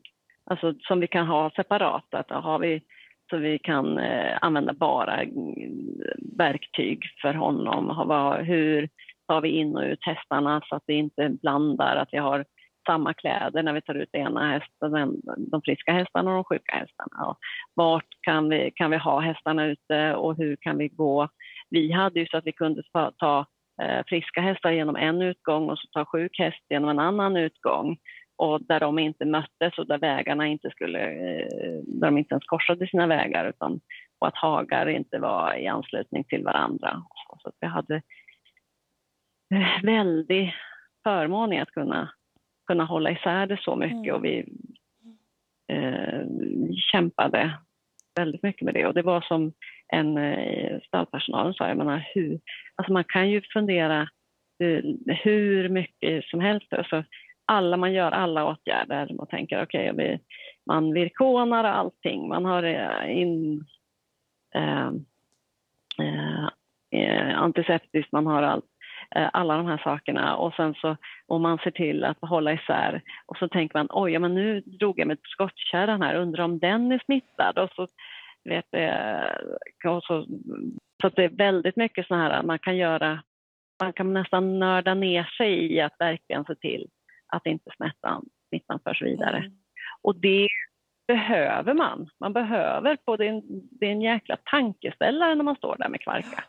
alltså 0.46 0.74
som 0.80 1.00
vi 1.00 1.08
kan 1.08 1.28
ha 1.28 1.52
separat, 1.56 2.13
att 2.13 2.30
har 2.30 2.60
vi 2.60 2.82
så 3.30 3.38
vi 3.38 3.60
kan 3.60 3.98
eh, 3.98 4.38
använda 4.42 4.74
bara 4.74 5.24
eh, 5.24 5.30
verktyg 6.38 7.00
för 7.22 7.34
honom. 7.34 7.90
hur 8.46 8.90
tar 9.28 9.42
vi 9.42 9.50
in 9.50 9.75
och 9.75 9.84
ut 9.84 10.06
hästarna 10.06 10.62
så 10.66 10.75
att 10.75 10.84
vi 10.88 10.94
inte 10.94 11.30
blandar, 11.30 11.96
att 11.96 12.10
vi 12.12 12.18
har 12.18 12.46
samma 12.88 13.13
kläder 13.13 13.63
när 13.63 13.74
vi 13.74 13.82
tar 13.82 13.96
ut 13.96 14.16
ena 14.16 14.52
hästen, 14.52 15.22
de 15.52 15.62
friska 15.62 15.92
hästarna 15.92 16.30
och 16.30 16.36
de 16.36 16.44
sjuka 16.44 16.75
hästarna. 16.75 17.25
Och 17.25 17.38
vart 17.74 18.08
kan 18.22 18.50
vi, 18.50 18.72
kan 18.75 18.92
vi 18.92 18.98
ha 18.98 19.20
hästarna 19.20 19.66
ute 19.66 20.16
och 20.16 20.38
hur 20.38 20.56
kan 20.62 20.78
vi 20.78 20.88
gå? 20.88 21.30
Vi 21.70 21.92
hade 21.92 22.20
ju 22.20 22.25
så 22.28 22.38
att 22.38 22.46
vi 22.46 22.52
kunde 22.52 22.84
ta, 22.94 23.12
ta 23.18 23.46
friska 24.08 24.42
hästar 24.42 24.72
genom 24.72 24.96
en 24.96 25.22
utgång 25.22 25.70
och 25.70 25.80
så 25.80 25.88
ta 25.88 26.06
sjuk 26.06 26.39
häst 26.39 26.65
genom 26.70 26.89
en 26.89 27.00
annan 27.00 27.38
utgång 27.38 27.98
och 28.36 28.65
där 28.65 28.80
de 28.80 29.00
inte 29.00 29.25
möttes 29.25 29.77
och 29.77 29.88
där 29.88 29.98
vägarna 29.98 30.48
inte 30.48 30.70
skulle, 30.70 31.00
eh, 31.00 31.82
där 31.86 32.08
de 32.08 32.18
inte 32.18 32.34
ens 32.34 32.46
korsade 32.46 32.88
sina 32.88 33.08
vägar 33.08 33.50
utan 33.50 33.80
och 34.20 34.27
att 34.27 34.36
hagar 34.36 34.89
inte 34.89 35.20
var 35.20 35.56
i 35.56 35.68
anslutning 35.68 36.24
till 36.24 36.44
varandra. 36.44 37.03
Så, 37.15 37.38
så 37.39 37.51
vi 37.60 37.68
hade 37.68 37.96
eh, 39.56 39.84
väldig 39.84 40.56
förmån 41.03 41.53
i 41.53 41.60
att 41.60 41.72
kunna, 41.72 42.13
kunna 42.68 42.86
hålla 42.86 43.12
isär 43.12 43.48
det 43.48 43.60
så 43.62 43.75
mycket 43.75 43.98
Mm. 43.98 44.15
och 44.15 44.25
vi 44.25 44.46
eh, 45.68 46.22
kämpade 46.92 47.58
väldigt 48.15 48.44
mycket 48.44 48.65
med 48.65 48.74
det 48.74 48.88
och 48.88 48.94
det 48.94 49.01
var 49.01 49.22
som 49.22 49.53
än 49.94 50.18
eh, 50.18 50.80
stallpersonalen 50.88 51.54
sa, 51.54 51.68
jag 51.68 51.78
menar 51.78 52.10
hur, 52.14 52.40
alltså 52.76 52.94
man 52.94 53.04
kan 53.04 53.30
ju 53.30 53.42
fundera 53.54 54.02
eh, 54.60 54.84
hur, 55.24 55.70
mycket 55.70 56.26
som 56.26 56.40
helst. 56.40 56.74
Alltså, 56.74 57.04
alla, 57.46 57.78
man 57.78 57.94
gör 57.94 58.12
alla 58.12 58.46
åtgärder. 58.46 59.22
Och 59.22 59.30
tänker 59.30 59.64
okej, 59.64 59.92
okay, 59.92 60.20
man 60.66 60.94
virkonar 60.94 61.64
allting, 61.64 62.28
man 62.28 62.46
har 62.46 62.64
eh, 62.64 63.18
in 63.18 63.66
eh, 64.56 64.92
eh, 66.00 66.48
eh, 66.92 67.40
antiseptiskt, 67.40 68.12
man 68.12 68.28
har 68.28 68.44
allt, 68.44 68.66
alla 69.34 69.58
de 69.58 69.66
här 69.66 69.82
sakerna. 69.84 70.36
Och 70.36 70.54
sen 70.54 70.74
så 70.74 70.98
och 71.28 71.42
man 71.42 71.58
ser 71.58 71.72
till 71.72 72.04
att 72.04 72.18
hålla 72.22 72.54
isär 72.54 73.02
och 73.26 73.38
så 73.38 73.48
tänker 73.48 73.78
man 73.78 73.88
oj, 73.90 74.12
ja, 74.12 74.20
men 74.20 74.34
nu 74.34 74.62
drog 74.62 75.00
jag 75.00 75.08
med 75.08 75.18
skottkärran 75.24 76.02
här, 76.02 76.16
undrar 76.16 76.44
om 76.44 76.60
den 76.60 76.92
är 76.92 77.02
smittad? 77.06 77.60
Och 77.60 77.70
så 77.76 77.88
vet 78.50 78.66
och 79.88 80.04
så, 80.04 80.26
så 81.02 81.10
det 81.10 81.24
är 81.24 81.30
väldigt 81.30 81.76
mycket 81.76 82.08
så 82.08 82.16
här 82.16 82.44
man 82.44 82.60
kan 82.60 82.78
göra, 82.78 83.24
man 83.84 83.94
kan 83.94 84.14
nästan 84.14 84.60
nörda 84.60 84.94
ner 84.94 85.24
sig 85.24 85.74
i 85.74 85.82
att 85.82 85.96
verkligen 86.00 86.46
se 86.46 86.56
till 86.56 86.90
att 87.28 87.46
inte 87.46 87.72
smittan, 87.78 88.26
smittan 88.50 88.80
förs 88.84 89.02
vidare. 89.02 89.38
Mm. 89.38 89.52
Och 90.02 90.16
det 90.16 90.48
behöver 91.08 91.74
man. 91.74 92.10
Man 92.20 92.34
behöver 92.34 92.96
på 92.96 93.18
det, 93.18 93.26
är 93.26 93.30
en, 93.30 93.42
det 93.80 93.86
är 93.86 93.92
en 93.92 94.02
jäkla 94.02 94.38
tankeställare 94.46 95.36
när 95.36 95.44
man 95.44 95.56
står 95.56 95.76
där 95.80 95.90
med 95.90 96.02
kvarka. 96.02 96.44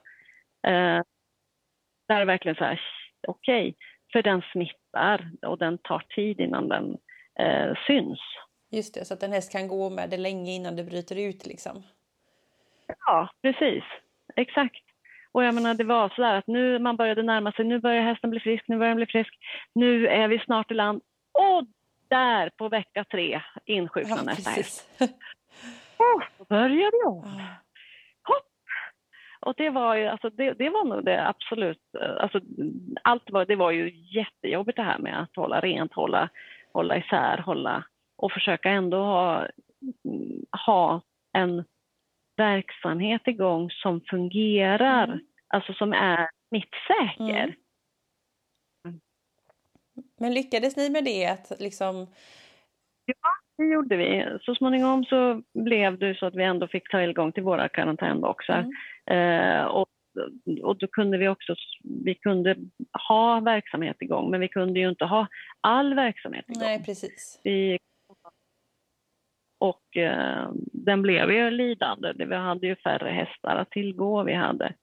Eh, 0.67 1.03
där 2.09 2.21
är 2.21 2.25
verkligen 2.25 2.57
så 2.57 2.65
här, 2.65 2.81
okej, 3.29 3.69
okay, 3.69 3.75
för 4.13 4.23
den 4.23 4.43
smittar 4.53 5.31
och 5.47 5.59
den 5.59 5.79
tar 5.79 6.05
tid 6.15 6.41
innan 6.41 6.69
den 6.69 6.97
eh, 7.41 7.75
syns. 7.87 8.21
Just 8.77 8.95
det, 8.95 9.05
så 9.05 9.15
att 9.15 9.23
en 9.23 9.33
häst 9.33 9.53
kan 9.53 9.69
gå 9.69 9.91
med 9.91 10.11
det 10.11 10.17
länge 10.17 10.53
innan 10.53 10.77
det 10.77 10.85
bryter 10.85 11.29
ut 11.29 11.47
liksom. 11.47 11.83
Ja, 13.07 13.29
precis. 13.43 13.85
Exakt. 14.37 14.85
Och 15.33 15.45
jag 15.45 15.55
menar, 15.55 15.75
det 15.75 15.85
var 15.85 16.09
så 16.09 16.23
där 16.23 16.35
att 16.35 16.47
nu 16.47 16.79
man 16.79 16.97
började 16.97 17.23
närma 17.23 17.53
sig, 17.53 17.65
nu 17.65 17.79
börjar 17.79 18.03
hästen 18.03 18.31
bli 18.31 18.41
frisk, 18.41 18.65
nu 18.69 18.77
börjar 18.77 18.91
den 18.91 18.97
bli 18.97 19.07
frisk. 19.07 19.35
Nu 19.73 20.07
är 20.07 20.29
vi 20.29 20.39
snart 20.39 20.71
i 20.71 20.75
land. 20.75 21.03
Och 21.33 21.65
där 22.09 22.51
på 22.57 22.69
vecka 22.69 23.05
tre 23.05 23.43
insjuknar 23.65 24.17
ja, 24.17 24.23
nästa 24.23 24.51
häst. 24.51 25.01
Och 25.97 26.23
så 26.39 26.45
började 26.45 26.97
jag 26.97 27.13
om. 27.13 27.25
Hopp! 28.23 28.53
Och 29.41 29.55
det 29.57 29.71
var 29.71 29.95
ju, 29.95 30.07
alltså 30.07 30.31
det, 30.31 30.53
det 30.53 30.71
var 30.71 30.85
nog 30.85 31.05
det 31.05 31.29
absolut, 31.29 31.81
alltså 32.21 32.41
allt 33.03 33.31
var, 33.31 33.45
det 33.45 33.57
var 33.57 33.71
ju 33.71 33.91
jättejobbigt 34.19 34.77
det 34.77 34.83
här 34.83 34.99
med 34.99 35.23
att 35.23 35.37
hålla 35.37 35.61
rent, 35.61 35.93
hålla, 35.93 36.29
hålla 36.73 36.99
isär, 36.99 37.39
hålla 37.39 37.85
och 38.17 38.33
försöka 38.33 38.69
ändå 38.71 38.97
ha, 38.97 39.49
ha 40.67 41.03
en 41.33 41.65
verksamhet 42.37 43.23
igång 43.29 43.71
som 43.71 44.01
fungerar, 44.01 45.05
mm. 45.05 45.21
alltså 45.49 45.73
som 45.73 45.93
är 45.93 46.29
smittsäker. 46.49 47.57
Mm. 48.87 49.01
Men 50.21 50.35
lyckades 50.35 50.77
ni 50.77 50.91
med 50.91 51.05
det? 51.05 51.27
Att 51.27 51.61
liksom... 51.61 52.07
Ja, 53.05 53.31
det 53.57 53.65
gjorde 53.65 53.97
vi. 53.97 54.39
Så 54.41 54.55
småningom 54.55 55.05
så 55.05 55.43
blev 55.55 55.99
det 55.99 56.19
så 56.19 56.27
att 56.27 56.35
vi 56.35 56.45
ändå 56.45 56.69
fick 56.69 56.91
tillgång 56.91 57.33
till 57.33 57.43
våra 57.43 57.69
karantänboxar. 57.69 58.71
Mm. 59.07 59.61
Eh, 59.61 59.65
och, 59.65 59.89
och 60.63 60.79
då 60.79 60.87
kunde 60.87 61.19
vi 61.19 61.29
också, 61.29 61.55
vi 62.05 62.15
kunde 62.15 62.57
ha 63.09 63.41
verksamhet 63.41 63.97
igång, 64.01 64.31
men 64.31 64.41
vi 64.41 64.49
kunde 64.49 64.81
ju 64.81 64.89
inte 64.89 65.05
ha 65.05 65.27
all 65.61 65.95
verksamhet 65.95 66.45
igång. 66.49 66.63
Nej, 66.63 66.85
precis. 66.85 67.41
Vi 67.45 67.79
och 69.65 69.97
eh, 69.97 70.49
den 70.73 71.03
blev 71.03 71.31
ju 71.31 71.51
lidande. 71.51 72.13
Vi 72.17 72.35
hade 72.35 72.67
ju 72.67 72.77
färre 72.77 73.11
hästar 73.11 73.57
att 73.57 73.71
tillgå. 73.71 74.23
Vi 74.23 74.35
hade, 74.35 74.75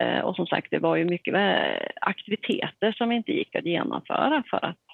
eh, 0.00 0.20
och 0.20 0.36
som 0.36 0.46
sagt, 0.46 0.70
det 0.70 0.78
var 0.78 0.96
ju 0.96 1.04
mycket 1.04 1.34
aktiviteter 2.00 2.92
som 2.92 3.12
inte 3.12 3.32
gick 3.32 3.54
att 3.54 3.64
genomföra 3.64 4.42
för 4.50 4.64
att 4.64 4.84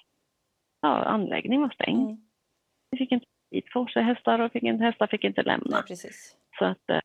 ja, 0.80 0.88
anläggningen 0.88 1.62
var 1.62 1.70
stängd. 1.70 2.08
Mm. 2.10 2.20
Vi 2.90 2.98
fick 2.98 3.12
inte 3.12 3.26
dit 3.50 3.72
för 3.72 3.86
sig 3.86 4.02
hästar 4.02 4.38
och 4.38 4.52
fick 4.52 4.62
inte, 4.62 4.84
hästar 4.84 5.06
fick 5.06 5.24
inte 5.24 5.42
lämna. 5.42 5.76
Nej, 5.76 5.82
precis. 5.88 6.36
Så 6.58 6.64
att, 6.64 6.90
eh, 6.90 7.00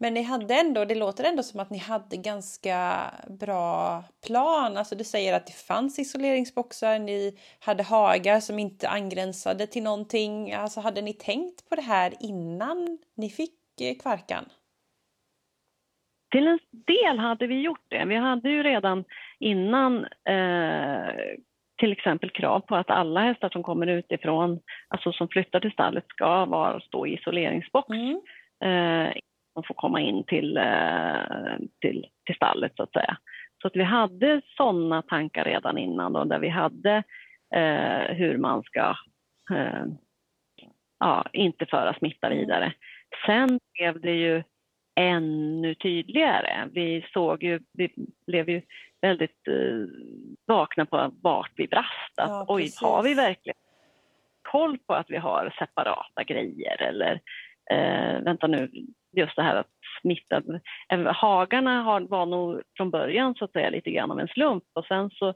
men 0.00 0.14
ni 0.14 0.22
hade 0.22 0.54
ändå, 0.54 0.84
det 0.84 0.94
låter 0.94 1.24
ändå 1.24 1.42
som 1.42 1.60
att 1.60 1.70
ni 1.70 1.78
hade 1.78 2.16
ganska 2.16 3.00
bra 3.40 4.04
plan. 4.26 4.76
Alltså 4.76 4.94
du 4.94 5.04
säger 5.04 5.36
att 5.36 5.46
det 5.46 5.52
fanns 5.52 5.98
isoleringsboxar, 5.98 6.98
ni 6.98 7.38
hade 7.60 7.82
hagar 7.82 8.40
som 8.40 8.58
inte 8.58 8.88
angränsade 8.88 9.66
till 9.66 9.82
någonting. 9.82 10.52
Alltså 10.52 10.80
hade 10.80 11.02
ni 11.02 11.12
tänkt 11.12 11.68
på 11.68 11.74
det 11.74 11.82
här 11.82 12.12
innan 12.20 12.98
ni 13.16 13.30
fick 13.30 13.54
kvarkan? 14.02 14.44
Till 16.30 16.46
en 16.46 16.58
del 16.70 17.18
hade 17.18 17.46
vi 17.46 17.60
gjort 17.60 17.84
det. 17.88 18.04
Vi 18.04 18.16
hade 18.16 18.50
ju 18.50 18.62
redan 18.62 19.04
innan 19.38 20.04
eh, 20.04 21.08
till 21.78 21.92
exempel 21.92 22.30
krav 22.30 22.60
på 22.60 22.76
att 22.76 22.90
alla 22.90 23.20
hästar 23.20 23.48
som 23.48 23.62
kommer 23.62 23.86
utifrån, 23.86 24.60
alltså 24.88 25.12
som 25.12 25.28
flyttar 25.28 25.60
till 25.60 25.72
stallet, 25.72 26.04
ska 26.08 26.44
vara, 26.44 26.80
stå 26.80 27.06
i 27.06 27.14
isoleringsbox. 27.14 27.88
Mm. 27.88 28.20
Eh, 28.64 29.12
som 29.58 29.64
får 29.66 29.74
komma 29.74 30.00
in 30.00 30.24
till, 30.24 30.56
eh, 30.56 31.56
till, 31.80 32.06
till 32.26 32.34
stallet 32.34 32.72
så 32.76 32.82
att 32.82 32.92
säga. 32.92 33.16
Så 33.62 33.68
att 33.68 33.76
vi 33.76 33.82
hade 33.82 34.40
sådana 34.56 35.02
tankar 35.02 35.44
redan 35.44 35.78
innan 35.78 36.12
då, 36.12 36.24
där 36.24 36.38
vi 36.38 36.48
hade 36.48 37.02
eh, 37.54 38.16
hur 38.16 38.38
man 38.38 38.62
ska 38.62 38.94
eh, 39.50 39.84
ja, 41.00 41.24
inte 41.32 41.66
föra 41.66 41.94
smitta 41.94 42.28
vidare. 42.28 42.72
Sen 43.26 43.60
blev 43.74 44.00
det 44.00 44.14
ju 44.14 44.42
ännu 45.00 45.74
tydligare. 45.74 46.68
Vi 46.72 47.06
såg 47.12 47.42
ju, 47.42 47.60
vi 47.72 47.94
blev 48.26 48.50
ju 48.50 48.62
väldigt 49.00 49.48
eh, 49.48 49.86
vakna 50.46 50.86
på 50.86 51.10
vart 51.22 51.52
vi 51.56 51.66
brast. 51.66 52.18
Att, 52.18 52.28
ja, 52.28 52.44
oj, 52.48 52.70
har 52.80 53.02
vi 53.02 53.14
verkligen 53.14 53.56
koll 54.42 54.78
på 54.78 54.94
att 54.94 55.10
vi 55.10 55.16
har 55.16 55.54
separata 55.58 56.22
grejer 56.22 56.82
eller 56.82 57.20
eh, 57.70 58.22
vänta 58.22 58.46
nu, 58.46 58.70
just 59.16 59.36
det 59.36 59.42
här 59.42 59.56
att 59.56 59.70
smitta. 60.02 60.42
Hagarna 61.06 61.82
har, 61.82 62.00
var 62.00 62.26
nog 62.26 62.62
från 62.76 62.90
början 62.90 63.34
så 63.34 63.44
att 63.44 63.52
säga 63.52 63.70
lite 63.70 63.90
grann 63.90 64.10
av 64.10 64.20
en 64.20 64.28
slump 64.28 64.64
och 64.74 64.84
sen 64.84 65.10
så 65.10 65.28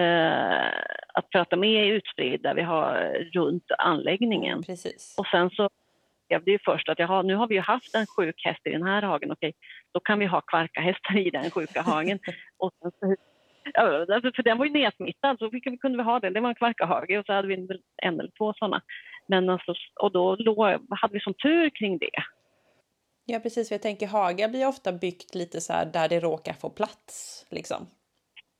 eh, 0.00 0.66
att 1.14 1.30
prata 1.32 1.56
med 1.56 1.84
är 1.84 1.92
utspridda, 1.92 2.54
vi 2.54 2.62
har 2.62 3.16
runt 3.32 3.64
anläggningen. 3.78 4.62
Precis. 4.62 5.14
Och 5.18 5.26
sen 5.26 5.50
så 5.50 5.68
blev 6.28 6.44
det 6.44 6.50
ju 6.50 6.58
först 6.64 6.88
att 6.88 6.98
jaha, 6.98 7.22
nu 7.22 7.34
har 7.34 7.46
vi 7.46 7.54
ju 7.54 7.60
haft 7.60 7.94
en 7.94 8.06
sjuk 8.06 8.44
häst 8.44 8.60
i 8.64 8.70
den 8.70 8.82
här 8.82 9.02
hagen, 9.02 9.32
okej, 9.32 9.52
då 9.94 10.00
kan 10.00 10.18
vi 10.18 10.26
ha 10.26 10.40
kvarkahästar 10.40 11.18
i 11.18 11.30
den 11.30 11.50
sjuka 11.50 11.82
hagen. 11.82 12.18
och 12.58 12.72
sen 13.00 13.16
ja, 13.64 14.06
för 14.36 14.42
den 14.42 14.58
var 14.58 14.64
ju 14.66 14.72
nedsmittad, 14.72 15.38
så 15.38 15.50
kunde 15.80 15.98
vi 15.98 16.04
ha 16.04 16.20
den, 16.20 16.32
det 16.32 16.40
var 16.40 16.48
en 16.48 16.54
kvarkahage 16.54 17.18
och 17.18 17.26
så 17.26 17.32
hade 17.32 17.48
vi 17.48 17.54
en 18.02 18.20
eller 18.20 18.30
två 18.38 18.52
sådana. 18.52 18.82
Men 19.26 19.48
alltså, 19.48 19.74
och 20.00 20.12
då 20.12 20.36
låg, 20.36 20.58
hade 20.90 21.14
vi 21.14 21.20
som 21.20 21.34
tur 21.34 21.70
kring 21.70 21.98
det. 21.98 22.22
Ja 23.24 23.40
precis, 23.40 23.68
för 23.68 23.74
jag 23.74 23.82
tänker 23.82 24.06
Haga 24.06 24.48
blir 24.48 24.68
ofta 24.68 24.92
byggt 24.92 25.34
lite 25.34 25.60
så 25.60 25.72
här 25.72 25.86
där 25.86 26.08
det 26.08 26.20
råkar 26.20 26.52
få 26.52 26.70
plats 26.70 27.46
liksom. 27.50 27.86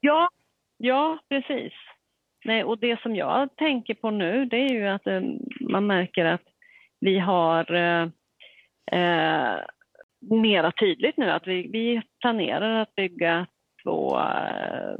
Ja, 0.00 0.28
ja 0.78 1.18
precis. 1.28 1.72
Nej, 2.44 2.64
och 2.64 2.78
det 2.78 3.00
som 3.00 3.16
jag 3.16 3.56
tänker 3.56 3.94
på 3.94 4.10
nu 4.10 4.44
det 4.44 4.56
är 4.56 4.74
ju 4.74 4.86
att 4.86 5.06
eh, 5.06 5.20
man 5.70 5.86
märker 5.86 6.24
att 6.24 6.42
vi 7.00 7.18
har 7.18 7.74
eh, 7.74 8.08
eh, 8.92 9.60
mera 10.20 10.72
tydligt 10.72 11.16
nu 11.16 11.30
att 11.30 11.46
vi, 11.46 11.68
vi 11.72 12.02
planerar 12.20 12.80
att 12.82 12.94
bygga 12.94 13.46
två 13.84 14.18
eh, 14.18 14.94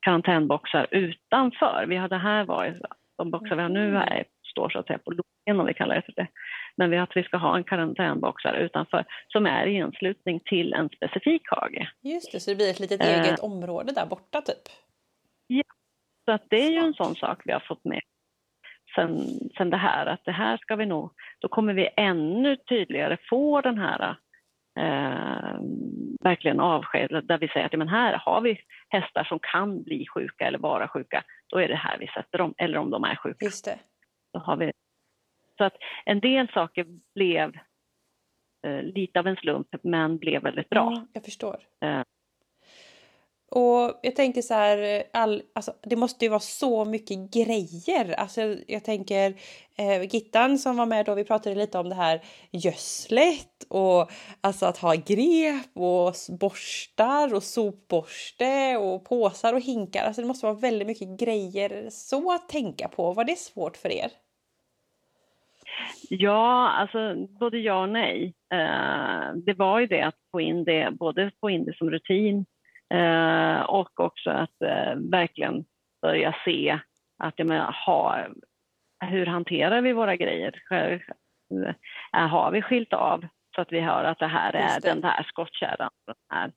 karantänboxar 0.00 0.86
utanför. 0.90 1.84
Vi 1.88 1.96
har 1.96 2.08
det 2.08 2.18
här 2.18 2.44
var 2.44 2.78
de 3.18 3.30
boxar 3.30 3.56
vi 3.56 3.62
har 3.62 3.68
nu 3.68 3.96
här 3.96 4.24
står 4.50 4.68
så 4.68 4.78
att 4.78 4.86
säga 4.86 4.98
på 4.98 5.10
om 5.46 5.66
vi 5.66 5.74
kallar 5.74 5.94
det 5.94 6.02
för 6.02 6.12
det. 6.12 6.28
Men 6.76 6.90
vi 6.90 6.98
att 6.98 7.16
vi 7.16 7.22
ska 7.22 7.36
ha 7.36 7.56
en 7.56 7.64
karantänboxar 7.64 8.54
utanför 8.54 9.04
som 9.28 9.46
är 9.46 9.66
i 9.66 9.80
anslutning 9.80 10.40
till 10.40 10.72
en 10.72 10.88
specifik 10.88 11.42
hage. 11.50 11.90
Just 12.00 12.32
det, 12.32 12.40
så 12.40 12.50
det 12.50 12.56
blir 12.56 12.70
ett 12.70 12.80
litet 12.80 13.02
eget 13.02 13.38
eh, 13.38 13.44
område 13.44 13.92
där 13.92 14.06
borta 14.06 14.40
typ? 14.40 14.62
Ja, 15.46 15.62
så 16.24 16.32
att 16.32 16.44
det 16.48 16.56
är 16.56 16.70
ju 16.70 16.78
en 16.78 16.94
sån 16.94 17.14
sak 17.14 17.42
vi 17.44 17.52
har 17.52 17.60
fått 17.60 17.84
med 17.84 18.00
sen, 18.94 19.26
sen 19.56 19.70
det 19.70 19.76
här 19.76 20.06
att 20.06 20.24
det 20.24 20.32
här 20.32 20.56
ska 20.56 20.76
vi 20.76 20.86
nog, 20.86 21.12
då 21.38 21.48
kommer 21.48 21.74
vi 21.74 21.88
ännu 21.96 22.56
tydligare 22.56 23.16
få 23.30 23.60
den 23.60 23.78
här 23.78 24.16
eh, 24.78 25.60
verkligen 26.20 26.60
avsked 26.60 27.24
där 27.24 27.38
vi 27.38 27.48
säger 27.48 27.66
att 27.66 27.78
men 27.78 27.88
här 27.88 28.12
har 28.12 28.40
vi 28.40 28.60
hästar 28.88 29.24
som 29.24 29.38
kan 29.42 29.82
bli 29.82 30.06
sjuka 30.14 30.46
eller 30.46 30.58
vara 30.58 30.88
sjuka, 30.88 31.24
då 31.48 31.58
är 31.58 31.68
det 31.68 31.74
här 31.74 31.98
vi 31.98 32.06
sätter 32.06 32.38
dem, 32.38 32.54
eller 32.58 32.78
om 32.78 32.90
de 32.90 33.04
är 33.04 33.16
sjuka. 33.16 33.44
Just 33.44 33.64
det. 33.64 33.78
Då 34.32 34.40
har 34.40 34.56
vi 34.56 34.72
så 35.60 35.64
att 35.64 35.76
en 36.04 36.20
del 36.20 36.48
saker 36.48 36.86
blev 37.14 37.52
eh, 38.66 38.82
lite 38.82 39.18
av 39.18 39.26
en 39.26 39.36
slump 39.36 39.68
men 39.82 40.18
blev 40.18 40.42
väldigt 40.42 40.70
bra. 40.70 40.92
Mm, 40.92 41.08
jag 41.12 41.24
förstår. 41.24 41.56
Eh. 41.84 42.02
Och 43.50 44.00
jag 44.02 44.16
tänker 44.16 44.42
så 44.42 44.54
här, 44.54 45.02
all, 45.12 45.42
alltså, 45.54 45.72
det 45.82 45.96
måste 45.96 46.24
ju 46.24 46.28
vara 46.28 46.40
så 46.40 46.84
mycket 46.84 47.30
grejer. 47.30 48.14
Alltså, 48.18 48.56
jag 48.66 48.84
tänker 48.84 49.34
eh, 49.78 50.02
Gittan 50.02 50.58
som 50.58 50.76
var 50.76 50.86
med 50.86 51.06
då, 51.06 51.14
vi 51.14 51.24
pratade 51.24 51.56
lite 51.56 51.78
om 51.78 51.88
det 51.88 51.94
här 51.94 52.20
gödslet 52.50 53.66
och 53.68 54.10
alltså 54.40 54.66
att 54.66 54.78
ha 54.78 54.94
grep 54.94 55.70
och 55.74 56.14
borstar 56.40 57.34
och 57.34 57.42
sopborste 57.42 58.76
och 58.76 59.04
påsar 59.04 59.54
och 59.54 59.60
hinkar. 59.60 60.04
Alltså 60.04 60.22
det 60.22 60.28
måste 60.28 60.46
vara 60.46 60.56
väldigt 60.56 60.88
mycket 60.88 61.20
grejer 61.20 61.90
så 61.90 62.32
att 62.32 62.48
tänka 62.48 62.88
på. 62.88 63.12
Var 63.12 63.24
det 63.24 63.38
svårt 63.38 63.76
för 63.76 63.92
er? 63.92 64.10
Ja, 66.08 66.68
alltså 66.68 67.14
både 67.40 67.58
ja 67.58 67.82
och 67.82 67.88
nej. 67.88 68.34
Eh, 68.54 69.34
det 69.46 69.54
var 69.54 69.80
ju 69.80 69.86
det 69.86 70.02
att 70.02 70.16
få 70.32 70.40
in 70.40 70.64
det, 70.64 70.90
både 70.90 71.30
få 71.40 71.50
in 71.50 71.64
det 71.64 71.76
som 71.76 71.90
rutin 71.90 72.46
Eh, 72.94 73.60
och 73.60 74.00
också 74.00 74.30
att 74.30 74.62
eh, 74.62 74.94
verkligen 74.96 75.64
börja 76.02 76.34
se 76.44 76.78
att 77.18 77.34
jag 77.36 77.46
menar, 77.46 77.76
ha, 77.86 78.26
hur 79.04 79.26
hanterar 79.26 79.80
vi 79.80 79.92
våra 79.92 80.16
grejer? 80.16 80.62
Har 82.12 82.50
vi 82.50 82.62
skilt 82.62 82.92
av 82.92 83.26
så 83.54 83.60
att 83.60 83.72
vi 83.72 83.80
hör 83.80 84.04
att 84.04 84.18
det 84.18 84.26
här 84.26 84.52
är 84.52 84.80
det. 84.80 84.88
den 84.88 85.04
här 85.04 85.22
skottkärran? 85.22 85.90
Här. 86.32 86.52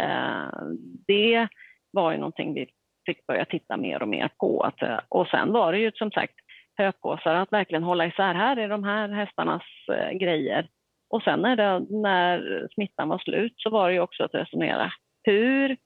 Eh, 0.00 0.66
det 1.06 1.48
var 1.90 2.12
ju 2.12 2.18
någonting 2.18 2.54
vi 2.54 2.70
fick 3.06 3.26
börja 3.26 3.44
titta 3.44 3.76
mer 3.76 4.02
och 4.02 4.08
mer 4.08 4.30
på. 4.38 4.70
Och 5.08 5.26
sen 5.26 5.52
var 5.52 5.72
det 5.72 5.78
ju 5.78 5.92
som 5.92 6.10
sagt 6.10 6.34
höpåsar, 6.78 7.34
att 7.34 7.52
verkligen 7.52 7.82
hålla 7.82 8.06
isär. 8.06 8.34
Här 8.34 8.56
är 8.56 8.68
de 8.68 8.84
här 8.84 9.08
hästarnas 9.08 9.62
eh, 9.92 10.10
grejer. 10.10 10.68
Och 11.10 11.22
sen 11.22 11.42
när, 11.42 11.56
det, 11.56 11.86
när 11.90 12.68
smittan 12.74 13.08
var 13.08 13.18
slut 13.18 13.54
så 13.56 13.70
var 13.70 13.90
det 13.90 14.00
också 14.00 14.24
att 14.24 14.34
resonera 14.34 14.92
hur 15.28 15.76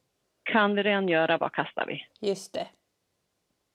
kan 0.45 0.75
vi 0.75 0.83
rengöra, 0.83 1.39
vad 1.39 1.53
kastar 1.53 1.87
vi? 1.87 2.07
Just 2.29 2.55
det. 2.55 2.69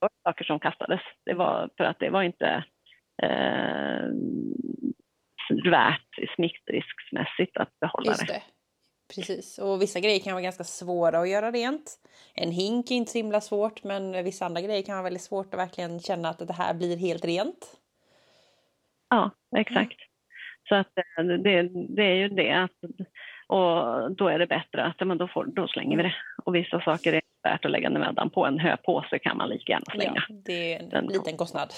var 0.00 0.10
saker 0.24 0.44
som 0.44 0.60
kastades. 0.60 1.00
Det 1.24 1.34
var 1.34 1.70
för 1.76 1.84
att 1.84 1.98
det 1.98 2.10
var 2.10 2.22
inte 2.22 2.64
eh, 3.22 4.08
värt 5.70 6.34
smittrisksmässigt 6.34 7.56
att 7.56 7.80
behålla 7.80 8.10
Just 8.10 8.26
det. 8.26 8.42
Precis, 9.14 9.58
och 9.58 9.82
vissa 9.82 10.00
grejer 10.00 10.20
kan 10.20 10.32
vara 10.32 10.42
ganska 10.42 10.64
svåra 10.64 11.18
att 11.18 11.28
göra 11.28 11.50
rent. 11.50 11.98
En 12.34 12.50
hink 12.50 12.90
är 12.90 12.94
inte 12.94 13.12
så 13.12 13.18
himla 13.18 13.40
svårt, 13.40 13.84
men 13.84 14.24
vissa 14.24 14.46
andra 14.46 14.60
grejer 14.60 14.82
kan 14.82 14.94
vara 14.94 15.02
väldigt 15.02 15.22
svårt 15.22 15.54
att 15.54 15.60
verkligen 15.60 16.00
känna 16.00 16.28
att 16.28 16.38
det 16.38 16.52
här 16.52 16.74
blir 16.74 16.96
helt 16.96 17.24
rent. 17.24 17.76
Ja, 19.08 19.30
exakt. 19.56 19.98
Så 20.68 20.74
att 20.74 20.98
eh, 20.98 21.24
det, 21.24 21.62
det 21.96 22.02
är 22.02 22.14
ju 22.14 22.28
det 22.28 22.52
att 22.52 22.72
och 23.48 24.16
då 24.16 24.28
är 24.28 24.38
det 24.38 24.46
bättre 24.46 24.84
att 24.84 25.06
men 25.06 25.18
då, 25.18 25.28
får, 25.28 25.44
då 25.44 25.68
slänger 25.68 25.96
vi 25.96 26.02
det. 26.02 26.14
Och 26.44 26.54
vissa 26.54 26.80
saker 26.80 27.12
är 27.12 27.22
värt 27.42 27.64
att 27.64 27.70
lägga 27.70 27.90
mödan 27.90 28.30
på. 28.30 28.46
En 28.46 28.58
höpåse 28.58 29.18
kan 29.18 29.36
man 29.36 29.48
lika 29.48 29.72
gärna 29.72 29.92
slänga. 29.92 30.24
Ja, 30.28 30.34
det 30.44 30.74
är 30.74 30.82
en 30.82 30.88
Den 30.88 31.06
liten 31.06 31.36
kostnad. 31.36 31.72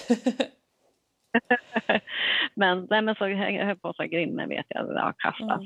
men, 2.55 2.87
nej, 2.89 3.01
men 3.01 3.15
så 3.15 3.25
höpåsar, 3.25 4.05
grimmer 4.05 4.47
vet 4.47 4.65
jag, 4.69 4.87
det 4.87 5.01
har 5.01 5.13
kastats. 5.17 5.65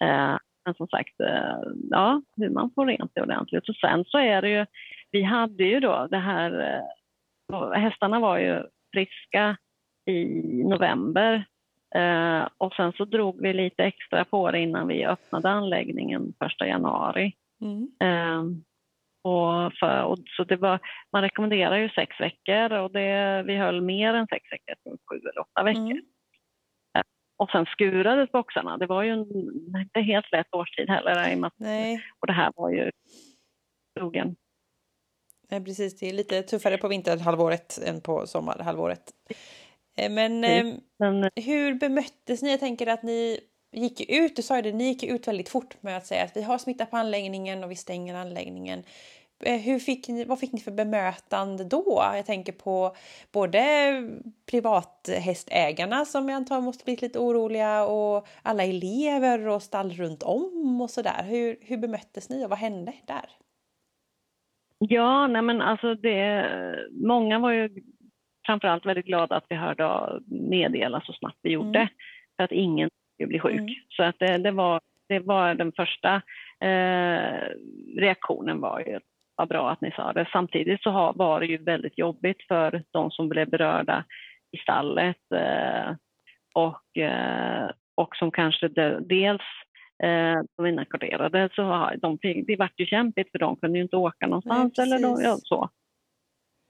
Mm. 0.00 0.30
Eh, 0.30 0.38
men 0.64 0.74
som 0.74 0.88
sagt, 0.88 1.20
eh, 1.20 1.58
ja, 1.90 2.22
hur 2.36 2.50
man 2.50 2.70
får 2.74 2.86
rent 2.86 3.10
det 3.14 3.22
ordentligt. 3.22 3.68
Och 3.68 3.76
sen 3.76 4.04
så 4.04 4.18
är 4.18 4.42
det 4.42 4.48
ju, 4.48 4.66
vi 5.10 5.22
hade 5.22 5.64
ju 5.64 5.80
då 5.80 6.06
det 6.10 6.18
här, 6.18 6.82
eh, 7.52 7.72
hästarna 7.72 8.20
var 8.20 8.38
ju 8.38 8.62
friska 8.92 9.56
i 10.06 10.24
november 10.64 11.44
Eh, 11.94 12.48
och 12.58 12.72
sen 12.72 12.92
så 12.92 13.04
drog 13.04 13.42
vi 13.42 13.52
lite 13.52 13.84
extra 13.84 14.24
på 14.24 14.50
det 14.50 14.58
innan 14.58 14.88
vi 14.88 15.06
öppnade 15.06 15.50
anläggningen 15.50 16.34
1 16.60 16.66
januari. 16.66 17.32
Mm. 17.60 18.64
Och 19.22 19.72
för, 19.80 20.02
och 20.02 20.18
så 20.36 20.44
det 20.44 20.56
var, 20.56 20.78
man 21.12 21.22
rekommenderar 21.22 21.76
ju 21.76 21.88
sex 21.88 22.20
veckor 22.20 22.72
och 22.72 22.90
det, 22.90 23.42
vi 23.46 23.56
höll 23.56 23.80
mer 23.80 24.14
än 24.14 24.26
sex 24.26 24.52
veckor, 24.52 24.96
sju 25.10 25.16
eller 25.16 25.40
åtta 25.40 25.62
veckor. 25.62 25.82
Mm. 25.82 26.04
Eh, 27.38 27.42
och 27.42 27.50
sen 27.50 27.66
skurades 27.66 28.32
boxarna. 28.32 28.78
Det 28.78 28.86
var 28.86 29.02
ju 29.02 29.10
en, 29.10 29.26
inte 29.80 30.00
helt 30.00 30.32
lätt 30.32 30.54
årstid 30.54 30.88
heller. 30.88 31.32
I 31.32 31.44
och, 31.44 31.52
Nej. 31.56 32.04
och 32.20 32.26
det 32.26 32.32
här 32.32 32.52
var 32.56 32.70
ju 32.70 32.90
skogen. 33.98 34.36
Nej, 35.50 35.64
precis. 35.64 35.98
Det 35.98 36.08
är 36.08 36.12
lite 36.12 36.42
tuffare 36.42 36.78
på 36.78 36.88
vinterhalvåret 36.88 37.78
än 37.86 38.00
på 38.00 38.26
sommarhalvåret. 38.26 39.12
Eh, 39.96 40.10
men, 40.10 40.44
mm. 40.44 40.80
Men 40.98 41.30
hur 41.36 41.74
bemöttes 41.74 42.42
ni? 42.42 42.50
Jag 42.50 42.60
tänker 42.60 42.86
att 42.86 43.02
ni 43.02 43.40
gick 43.72 44.10
ut, 44.10 44.36
du 44.36 44.42
sa 44.42 44.56
ju 44.56 44.62
det, 44.62 44.72
ni 44.72 44.84
gick 44.84 45.02
ut 45.02 45.28
väldigt 45.28 45.48
fort 45.48 45.82
med 45.82 45.96
att 45.96 46.06
säga 46.06 46.24
att 46.24 46.36
vi 46.36 46.42
har 46.42 46.58
smitta 46.58 46.86
på 46.86 46.96
anläggningen 46.96 47.64
och 47.64 47.70
vi 47.70 47.76
stänger 47.76 48.14
anläggningen. 48.14 48.82
Eh, 49.44 49.60
hur 49.60 49.78
fick 49.78 50.08
ni, 50.08 50.24
vad 50.24 50.40
fick 50.40 50.52
ni 50.52 50.60
för 50.60 50.70
bemötande 50.70 51.64
då? 51.64 52.02
Jag 52.14 52.26
tänker 52.26 52.52
på 52.52 52.96
både 53.32 53.62
privathästägarna 54.50 56.04
som 56.04 56.28
jag 56.28 56.36
antar 56.36 56.60
måste 56.60 56.84
bli 56.84 56.96
lite 56.96 57.18
oroliga 57.18 57.84
och 57.84 58.26
alla 58.42 58.64
elever 58.64 59.48
och 59.48 59.62
stall 59.62 59.90
runt 59.90 60.22
om 60.22 60.80
och 60.80 60.90
sådär. 60.90 61.24
Hur, 61.24 61.56
hur 61.60 61.76
bemöttes 61.76 62.30
ni 62.30 62.44
och 62.44 62.50
vad 62.50 62.58
hände 62.58 62.92
där? 63.06 63.24
Ja, 64.78 65.26
nej 65.26 65.42
men 65.42 65.60
alltså 65.60 65.94
det, 65.94 66.50
många 66.90 67.38
var 67.38 67.52
ju 67.52 67.82
framförallt 68.46 68.86
väldigt 68.86 69.06
glada 69.06 69.36
att 69.36 69.46
vi 69.48 69.56
hörde 69.56 70.20
meddela 70.26 71.00
så 71.00 71.12
snabbt 71.12 71.38
vi 71.42 71.50
gjorde, 71.50 71.78
mm. 71.78 71.88
för 72.36 72.44
att 72.44 72.52
ingen 72.52 72.90
skulle 73.14 73.26
bli 73.26 73.40
sjuk. 73.40 73.60
Mm. 73.60 73.74
Så 73.88 74.02
att 74.02 74.18
det, 74.18 74.38
det, 74.38 74.50
var, 74.50 74.80
det 75.08 75.18
var 75.18 75.54
den 75.54 75.72
första 75.72 76.14
eh, 76.60 77.48
reaktionen 77.96 78.60
var 78.60 78.80
ju 78.80 79.00
vad 79.36 79.48
bra 79.48 79.70
att 79.70 79.80
ni 79.80 79.90
sa 79.90 80.12
det. 80.12 80.28
Samtidigt 80.32 80.82
så 80.82 81.12
var 81.16 81.40
det 81.40 81.46
ju 81.46 81.58
väldigt 81.58 81.98
jobbigt 81.98 82.42
för 82.48 82.82
de 82.90 83.10
som 83.10 83.28
blev 83.28 83.50
berörda 83.50 84.04
i 84.52 84.58
stallet 84.58 85.32
eh, 85.34 85.94
och, 86.54 87.02
eh, 87.02 87.70
och 87.94 88.16
som 88.16 88.30
kanske 88.30 88.68
de, 88.68 89.08
dels 89.08 89.42
eh, 90.02 90.42
de 90.56 90.66
inackorderade 90.66 91.48
så 91.52 91.62
har 91.62 91.96
de, 91.96 92.18
det 92.46 92.56
vart 92.58 92.80
ju 92.80 92.86
kämpigt 92.86 93.30
för 93.30 93.38
de 93.38 93.56
kunde 93.56 93.78
ju 93.78 93.82
inte 93.82 93.96
åka 93.96 94.26
någonstans 94.26 94.72
Nej, 94.78 94.86
eller 94.86 95.02
de, 95.02 95.22
ja, 95.22 95.36
så. 95.42 95.70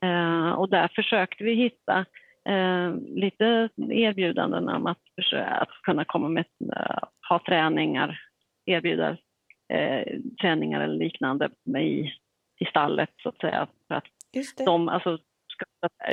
Eh, 0.05 0.51
och 0.51 0.71
där 0.71 0.91
försökte 0.95 1.45
vi 1.45 1.55
hitta 1.55 2.05
eh, 2.49 2.95
lite 3.15 3.69
erbjudanden 3.91 4.69
om 4.69 4.87
att, 4.87 4.99
att 5.33 5.83
kunna 5.83 6.05
komma 6.05 6.29
med, 6.29 6.45
ha 7.29 7.41
träningar, 7.47 8.21
erbjuda 8.67 9.17
eh, 9.73 10.19
träningar 10.41 10.81
eller 10.81 10.99
liknande 10.99 11.51
i, 11.79 12.13
i 12.59 12.65
stallet 12.65 13.11
så 13.23 13.29
att 13.29 13.39
säga. 13.39 13.67
För 13.89 13.95
att 13.95 14.05
de 14.67 14.89
alltså, 14.89 15.19
ska 15.49 15.65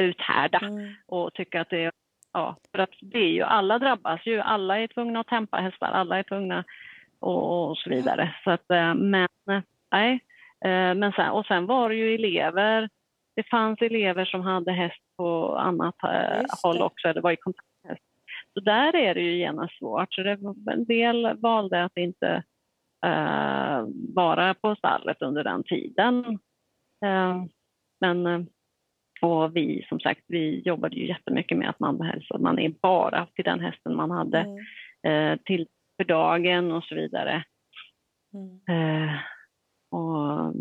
uthärda 0.04 0.60
mm. 0.60 0.94
och 1.08 1.34
tycka 1.34 1.62
att 1.62 1.70
det 1.70 1.84
är 1.84 1.92
Ja, 2.34 2.58
för 2.72 2.80
att 2.80 2.90
det 3.02 3.18
är 3.18 3.32
ju, 3.32 3.42
alla 3.42 3.80
drabbas 3.80 4.26
ju, 4.26 4.40
alla 4.40 4.80
är 4.80 4.88
tvungna 4.88 5.20
att 5.20 5.28
tempa 5.28 5.58
hästar, 5.58 5.88
alla 5.88 6.18
är 6.18 6.24
tvungna 6.24 6.64
och, 7.20 7.70
och 7.70 7.78
så 7.78 7.90
vidare. 7.90 8.36
Så 8.44 8.52
att, 8.52 8.66
men 8.96 9.28
nej, 9.92 10.20
men 10.96 11.12
sen, 11.12 11.30
och 11.30 11.46
sen 11.46 11.66
var 11.66 11.90
det 11.90 11.96
ju 11.96 12.16
elever 12.16 12.90
det 13.36 13.50
fanns 13.50 13.82
elever 13.82 14.26
som 14.26 14.42
hade 14.42 14.72
häst 14.72 15.02
på 15.18 15.56
annat 15.56 15.96
eh, 16.04 16.44
håll 16.64 16.82
också, 16.82 17.14
det 17.14 17.22
var 17.22 17.32
i 17.32 17.38
kontakthäst. 17.38 18.08
Så 18.54 18.60
där 18.60 18.96
är 18.96 19.14
det 19.14 19.22
ju 19.22 19.38
genast 19.38 19.78
svårt. 19.78 20.14
Så 20.14 20.24
det, 20.24 20.38
en 20.72 20.86
del 20.86 21.38
valde 21.38 21.84
att 21.84 21.98
inte 21.98 22.44
uh, 23.06 23.88
vara 24.16 24.54
på 24.54 24.76
stallet 24.76 25.22
under 25.22 25.44
den 25.44 25.64
tiden. 25.64 26.26
Uh, 27.06 27.46
men 28.02 28.48
och 29.22 29.56
vi 29.56 29.86
som 29.90 30.00
sagt, 30.00 30.22
vi 30.28 30.62
jobbade 30.66 30.96
ju 30.96 31.08
jättemycket 31.08 31.58
med 31.58 31.70
att 31.70 31.80
man 31.80 31.98
behälsa, 31.98 32.38
man 32.38 32.60
är 32.60 32.74
bara 32.82 33.28
till 33.36 33.46
den 33.46 33.60
hästen 33.60 33.96
man 33.96 34.12
hade 34.12 34.40
mm. 34.40 35.32
uh, 35.34 35.40
till 35.46 35.68
för 35.98 36.04
dagen 36.04 36.72
och 36.72 36.84
så 36.84 36.96
vidare. 36.96 37.44
Mm. 38.34 39.18
och 39.92 40.54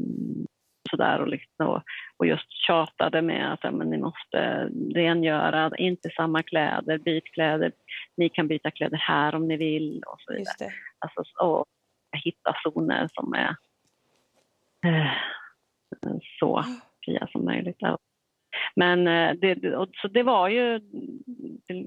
sådär 0.91 1.21
och, 1.21 1.29
liksom, 1.29 1.67
och, 1.67 1.83
och, 2.17 2.27
just 2.27 2.53
tjatade 2.67 3.23
med 3.23 3.53
att 3.53 3.75
men 3.75 3.91
ni 3.91 3.99
måste 3.99 4.71
rengöra, 4.95 5.71
inte 5.77 6.11
samma 6.17 6.43
kläder, 6.43 6.99
byt 6.99 7.25
kläder, 7.25 7.73
ni 8.17 8.29
kan 8.29 8.49
byta 8.49 8.71
kläder 8.71 8.97
här 8.97 9.35
om 9.35 9.49
ni 9.49 9.57
vill 9.57 10.03
och 10.07 10.21
så 10.21 10.33
vidare. 10.33 10.73
Alltså, 10.99 11.45
och 11.45 11.65
hitta 12.25 12.55
zoner 12.63 13.09
som 13.13 13.35
är 13.35 13.57
eh, 14.87 15.13
så 16.41 16.65
fria 17.05 17.29
som 17.33 17.45
möjligt. 17.45 17.81
Men 18.77 19.07
eh, 19.07 19.35
det, 19.35 19.73
så 20.03 20.09
det 20.09 20.23
var 20.23 20.49
ju, 20.49 20.81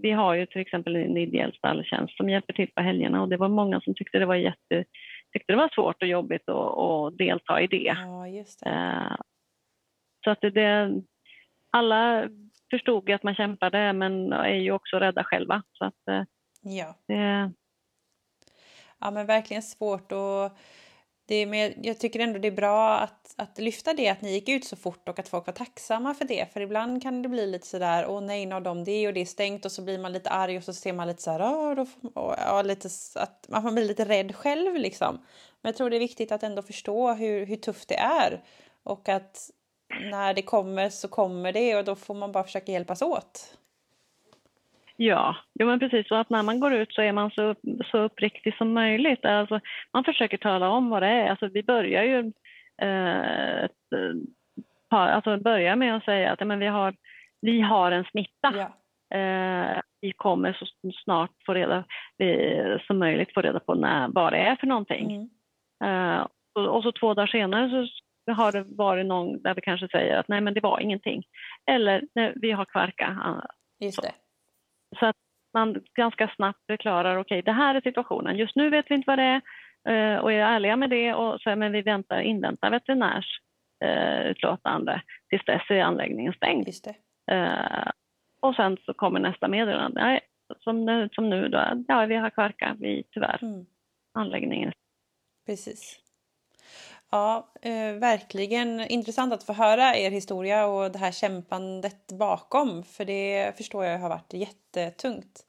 vi 0.01 0.11
har 0.11 0.33
ju 0.33 0.45
till 0.45 0.61
exempel 0.61 0.95
en 0.95 1.17
ideell 1.17 1.53
stalltjänst 1.53 2.17
som 2.17 2.29
hjälper 2.29 2.53
till 2.53 2.71
på 2.75 2.81
helgerna 2.81 3.21
och 3.21 3.29
det 3.29 3.37
var 3.37 3.49
många 3.49 3.81
som 3.81 3.95
tyckte 3.95 4.19
det 4.19 4.25
var 4.25 4.35
jätte 4.35 4.85
tyckte 5.33 5.53
det 5.53 5.57
var 5.57 5.69
svårt 5.75 6.01
och 6.01 6.07
jobbigt 6.07 6.49
att, 6.49 6.77
att 6.77 7.17
delta 7.17 7.61
i 7.61 7.67
det. 7.67 7.95
Ja, 7.97 8.25
det. 8.63 8.69
Eh, 8.69 9.15
så 10.23 10.31
att 10.31 10.41
det, 10.41 11.01
alla 11.71 12.29
förstod 12.69 13.11
att 13.11 13.23
man 13.23 13.35
kämpade 13.35 13.93
men 13.93 14.33
är 14.33 14.55
ju 14.55 14.71
också 14.71 14.97
rädda 14.97 15.23
själva. 15.23 15.63
Så 15.71 15.85
att, 15.85 16.27
ja. 16.61 16.95
Det 17.07 17.51
ja 19.03 19.11
men 19.11 19.25
verkligen 19.25 19.63
svårt 19.63 20.11
och 20.11 20.51
Det, 21.25 21.45
men 21.45 21.73
jag 21.83 21.99
tycker 21.99 22.19
ändå 22.19 22.39
det 22.39 22.47
är 22.47 22.51
bra 22.51 22.99
att, 22.99 23.33
att 23.37 23.57
lyfta 23.59 23.93
det 23.93 24.09
att 24.09 24.21
ni 24.21 24.31
gick 24.31 24.49
ut 24.49 24.65
så 24.65 24.75
fort 24.75 25.09
och 25.09 25.19
att 25.19 25.27
folk 25.27 25.45
var 25.45 25.53
tacksamma 25.53 26.13
för 26.13 26.25
det. 26.25 26.53
För 26.53 26.61
ibland 26.61 27.01
kan 27.01 27.21
det 27.21 27.29
bli 27.29 27.47
lite 27.47 27.67
sådär, 27.67 28.05
åh 28.07 28.21
nej, 28.21 28.45
nu 28.45 28.53
har 28.53 28.61
de 28.61 28.83
det 28.83 29.07
och 29.07 29.13
det 29.13 29.21
är 29.21 29.25
stängt 29.25 29.65
och 29.65 29.71
så 29.71 29.81
blir 29.81 29.99
man 29.99 30.13
lite 30.13 30.29
arg 30.29 30.57
och 30.57 30.63
så 30.63 30.73
ser 30.73 30.93
man 30.93 31.07
lite 31.07 31.21
så 31.21 31.31
åh, 31.31 31.75
då, 31.75 31.85
och, 32.21 32.35
ja, 32.37 32.61
lite, 32.61 32.89
att 33.15 33.45
man 33.49 33.75
blir 33.75 33.85
lite 33.85 34.05
rädd 34.05 34.35
själv 34.35 34.75
liksom. 34.75 35.15
Men 35.61 35.69
jag 35.69 35.75
tror 35.75 35.89
det 35.89 35.97
är 35.97 35.99
viktigt 35.99 36.31
att 36.31 36.43
ändå 36.43 36.61
förstå 36.61 37.13
hur, 37.13 37.45
hur 37.45 37.57
tufft 37.57 37.89
det 37.89 37.97
är 37.97 38.43
och 38.83 39.09
att 39.09 39.49
när 40.11 40.33
det 40.33 40.41
kommer 40.41 40.89
så 40.89 41.07
kommer 41.07 41.53
det 41.53 41.75
och 41.75 41.85
då 41.85 41.95
får 41.95 42.13
man 42.13 42.31
bara 42.31 42.43
försöka 42.43 42.71
hjälpas 42.71 43.01
åt. 43.01 43.57
Ja, 45.05 45.35
jo 45.59 45.67
men 45.67 45.79
precis. 45.79 46.11
Och 46.11 46.19
att 46.19 46.29
när 46.29 46.43
man 46.43 46.59
går 46.59 46.73
ut 46.73 46.93
så 46.93 47.01
är 47.01 47.11
man 47.11 47.31
så, 47.31 47.55
så 47.91 47.97
uppriktig 47.97 48.55
som 48.57 48.73
möjligt. 48.73 49.25
Alltså, 49.25 49.59
man 49.93 50.03
försöker 50.03 50.37
tala 50.37 50.69
om 50.69 50.89
vad 50.89 51.01
det 51.01 51.07
är. 51.07 51.29
Alltså, 51.29 51.47
vi 51.47 51.63
börjar 51.63 52.03
ju 52.03 52.31
eh, 52.81 53.63
ett, 53.63 53.71
alltså, 54.89 55.37
börjar 55.37 55.75
med 55.75 55.95
att 55.95 56.05
säga 56.05 56.31
att 56.31 56.47
men 56.47 56.59
vi, 56.59 56.67
har, 56.67 56.95
vi 57.41 57.61
har 57.61 57.91
en 57.91 58.03
smitta. 58.03 58.53
Ja. 58.55 59.17
Eh, 59.17 59.81
vi 60.01 60.11
kommer 60.11 60.53
så 60.53 60.91
snart 61.03 61.31
få 61.45 61.53
reda, 61.53 61.83
vi, 62.17 62.79
som 62.87 62.99
möjligt 62.99 63.33
få 63.33 63.41
reda 63.41 63.59
på 63.59 63.73
när, 63.73 64.07
vad 64.07 64.33
det 64.33 64.39
är 64.39 64.55
för 64.55 64.67
någonting. 64.67 65.29
Mm. 65.83 66.19
Eh, 66.19 66.27
och, 66.55 66.75
och, 66.75 66.83
så 66.83 66.91
två 66.91 67.13
dagar 67.13 67.27
senare 67.27 67.87
så 68.25 68.31
har 68.31 68.51
det 68.51 68.63
varit 68.63 69.05
någon 69.05 69.41
där 69.41 69.55
vi 69.55 69.61
kanske 69.61 69.87
säger 69.87 70.17
att 70.17 70.27
nej 70.27 70.41
men 70.41 70.53
det 70.53 70.61
var 70.61 70.79
ingenting. 70.79 71.23
Eller 71.71 72.03
nej, 72.15 72.33
vi 72.35 72.51
har 72.51 72.65
kvarka. 72.65 73.41
Just 73.79 74.01
det. 74.01 74.22
Så 74.99 75.05
att 75.05 75.15
man 75.53 75.83
ganska 75.95 76.31
snabbt 76.35 76.65
förklarar, 76.67 77.17
okej 77.17 77.39
okay, 77.39 77.41
det 77.41 77.51
här 77.51 77.75
är 77.75 77.81
situationen, 77.81 78.37
just 78.37 78.55
nu 78.55 78.69
vet 78.69 78.85
vi 78.89 78.95
inte 78.95 79.09
vad 79.09 79.19
det 79.19 79.23
är 79.23 79.41
eh, 79.89 80.19
och 80.19 80.31
är 80.31 80.39
ärliga 80.39 80.75
med 80.75 80.89
det 80.89 81.13
och 81.13 81.41
så, 81.41 81.55
men 81.55 81.71
vi 81.71 81.81
väntar, 81.81 82.19
inväntar 82.19 82.71
veterinärs 82.71 83.39
eh, 83.85 84.21
utlåtande 84.25 85.01
tills 85.29 85.45
dess 85.45 85.61
är 85.69 85.81
anläggningen 85.81 86.33
stängd. 86.33 86.67
Eh, 87.31 87.89
och 88.41 88.55
sen 88.55 88.77
så 88.85 88.93
kommer 88.93 89.19
nästa 89.19 89.47
meddelande, 89.47 90.19
som, 90.59 91.09
som 91.13 91.29
nu 91.29 91.47
då, 91.49 91.83
ja 91.87 92.05
vi 92.05 92.15
har 92.15 92.29
kvarka, 92.29 92.75
vi 92.79 93.03
tyvärr, 93.11 93.43
mm. 93.43 93.65
anläggningen. 94.13 94.71
Precis. 95.45 96.02
Ja, 97.13 97.47
eh, 97.61 97.93
verkligen 97.93 98.81
intressant 98.81 99.33
att 99.33 99.43
få 99.43 99.53
höra 99.53 99.95
er 99.95 100.11
historia 100.11 100.65
och 100.65 100.91
det 100.91 100.99
här 100.99 101.11
kämpandet 101.11 102.11
bakom. 102.11 102.83
För 102.83 103.05
det 103.05 103.57
förstår 103.57 103.85
jag 103.85 103.99
har 103.99 104.09
varit 104.09 104.33
jättetungt. 104.33 105.45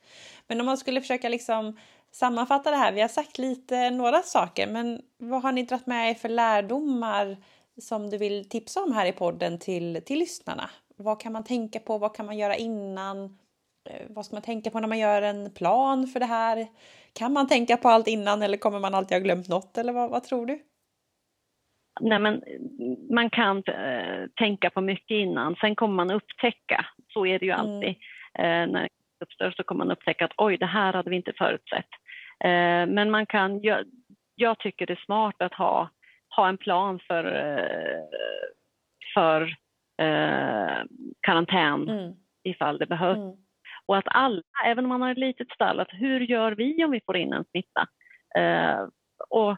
Men 0.46 0.61
om 0.61 0.66
man 0.66 0.79
skulle 0.79 1.00
försöka 1.00 1.29
liksom 1.29 1.79
sammanfatta 2.12 2.70
det 2.70 2.77
här. 2.77 2.92
Vi 2.92 3.00
har 3.00 3.09
sagt 3.09 3.38
lite 3.38 3.90
några 3.90 4.22
saker, 4.22 4.66
men 4.66 5.03
vad 5.18 5.42
har 5.42 5.53
ni 5.53 5.62
dragit 5.62 5.87
med 5.87 6.11
er 6.11 6.14
för 6.14 6.29
lärdomar 6.29 7.37
som 7.81 8.11
du 8.11 8.18
vill 8.18 8.48
tipsa 8.48 8.83
om 8.83 8.92
här 8.92 9.07
i 9.07 9.12
podden 9.12 9.59
till, 9.59 10.03
till 10.07 10.18
lyssnarna? 10.18 10.70
Vad 10.96 11.20
kan 11.20 11.33
man 11.33 11.44
tänka 11.44 11.81
på? 11.81 11.98
Vad 11.98 12.16
kan 12.16 12.27
man 12.27 12.38
göra 12.38 12.57
innan? 12.57 13.24
Eh, 13.90 14.07
vad 14.09 14.27
ska 14.27 14.37
man 14.37 14.42
tänka 14.42 14.70
på 14.70 14.81
när 14.81 14.88
man 14.88 14.98
gör 14.98 15.22
en 15.22 15.50
plan 15.50 16.07
för 16.07 16.20
det 16.20 16.27
här? 16.27 16.66
Kan 17.12 17.33
man 17.33 17.48
tänka 17.48 17.77
på 17.77 17.88
allt 17.88 18.09
innan 18.09 18.42
eller 18.42 18.59
kommer 18.59 18.79
man 18.79 18.94
alltid 18.94 19.14
ha 19.14 19.22
glömt 19.22 19.48
något? 19.48 19.79
Eller 19.79 19.92
vad, 19.92 20.11
vad 20.11 20.24
tror 20.24 20.46
du? 20.46 20.62
Nej, 22.00 22.18
men 22.18 22.42
man 23.11 23.30
kan 23.30 23.62
äh, 23.66 24.26
tänka 24.37 24.70
på 24.70 24.80
mycket 24.80 25.14
innan, 25.14 25.57
sen 25.57 25.76
kommer 25.76 25.94
man 25.94 26.11
upptäcka, 26.11 26.87
så 27.12 27.26
är 27.26 27.38
det 27.38 27.46
ju 27.46 27.52
mm. 27.52 27.61
alltid. 27.61 27.94
Mm. 28.35 28.68
Äh, 28.68 28.72
när 28.72 28.83
det 28.83 29.24
uppstår 29.24 29.50
så 29.50 29.62
kommer 29.62 29.85
man 29.85 29.92
upptäcka 29.92 30.24
att 30.24 30.35
oj, 30.37 30.57
det 30.57 30.66
här 30.66 30.92
hade 30.92 31.11
vi 31.11 31.16
inte 31.16 31.33
förutsett. 31.38 31.88
Äh, 32.44 32.87
men 32.87 33.11
man 33.11 33.26
kan, 33.26 33.62
jag, 33.62 33.85
jag, 34.35 34.59
tycker 34.59 34.87
det 34.87 34.92
är 34.92 35.04
smart 35.04 35.35
att 35.38 35.54
ha, 35.54 35.88
ha 36.37 36.48
en 36.48 36.59
plan 36.59 36.98
för, 36.98 37.24
för 39.14 39.57
karantän 41.20 41.88
mm. 41.88 42.12
ifall 42.44 42.78
det 42.78 42.87
behövs. 42.87 43.16
Mm. 43.16 43.37
Och 43.87 43.96
att 43.96 44.04
alla, 44.07 44.42
även 44.66 44.85
om 44.85 44.88
man 44.88 45.02
har 45.02 45.11
ett 45.11 45.18
litet 45.18 45.50
stall, 45.50 45.80
att 45.80 45.92
hur 45.92 46.20
gör 46.20 46.52
vi 46.52 46.85
om 46.85 46.90
vi 46.90 47.00
får 47.07 47.16
in 47.16 47.33
en 47.33 47.44
smitta? 47.44 47.87
och 49.28 49.57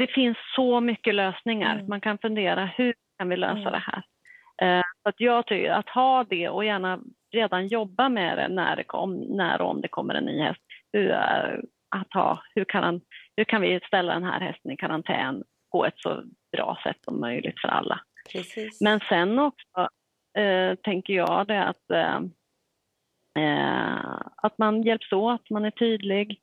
det 0.00 0.06
finns 0.06 0.36
så 0.56 0.80
mycket 0.80 1.14
lösningar. 1.14 1.74
Mm. 1.74 1.86
Man 1.88 2.00
kan 2.00 2.18
fundera, 2.18 2.66
hur 2.66 2.94
kan 3.18 3.28
vi 3.28 3.36
lösa 3.36 3.60
mm. 3.60 3.72
det 3.72 3.84
här? 3.86 4.02
Uh, 4.62 4.84
att 5.02 5.14
jag 5.18 5.46
tycker 5.46 5.70
att 5.70 5.88
ha 5.88 6.24
det 6.24 6.48
och 6.48 6.64
gärna 6.64 7.00
redan 7.32 7.66
jobba 7.66 8.08
med 8.08 8.38
det 8.38 8.48
när, 8.48 8.76
det 8.76 8.84
kom, 8.84 9.20
när 9.20 9.60
och 9.60 9.70
om 9.70 9.80
det 9.80 9.88
kommer 9.88 10.14
en 10.14 10.24
ny 10.24 10.42
häst. 10.42 10.60
Hur, 10.92 11.10
uh, 11.10 11.60
att 11.96 12.14
ha, 12.14 12.42
hur, 12.54 12.64
kan 12.64 12.82
han, 12.82 13.00
hur 13.36 13.44
kan 13.44 13.62
vi 13.62 13.80
ställa 13.86 14.14
den 14.14 14.24
här 14.24 14.40
hästen 14.40 14.70
i 14.70 14.76
karantän 14.76 15.44
på 15.72 15.86
ett 15.86 15.98
så 15.98 16.22
bra 16.56 16.78
sätt 16.82 16.98
som 17.04 17.20
möjligt 17.20 17.60
för 17.60 17.68
alla? 17.68 18.00
Precis. 18.32 18.80
Men 18.80 19.00
sen 19.00 19.38
också 19.38 19.80
uh, 20.38 20.74
tänker 20.74 21.14
jag 21.14 21.46
det 21.46 21.64
att, 21.64 22.16
att 24.36 24.58
man 24.58 24.82
hjälps 24.82 25.12
åt, 25.12 25.50
man 25.50 25.64
är 25.64 25.70
tydlig. 25.70 26.40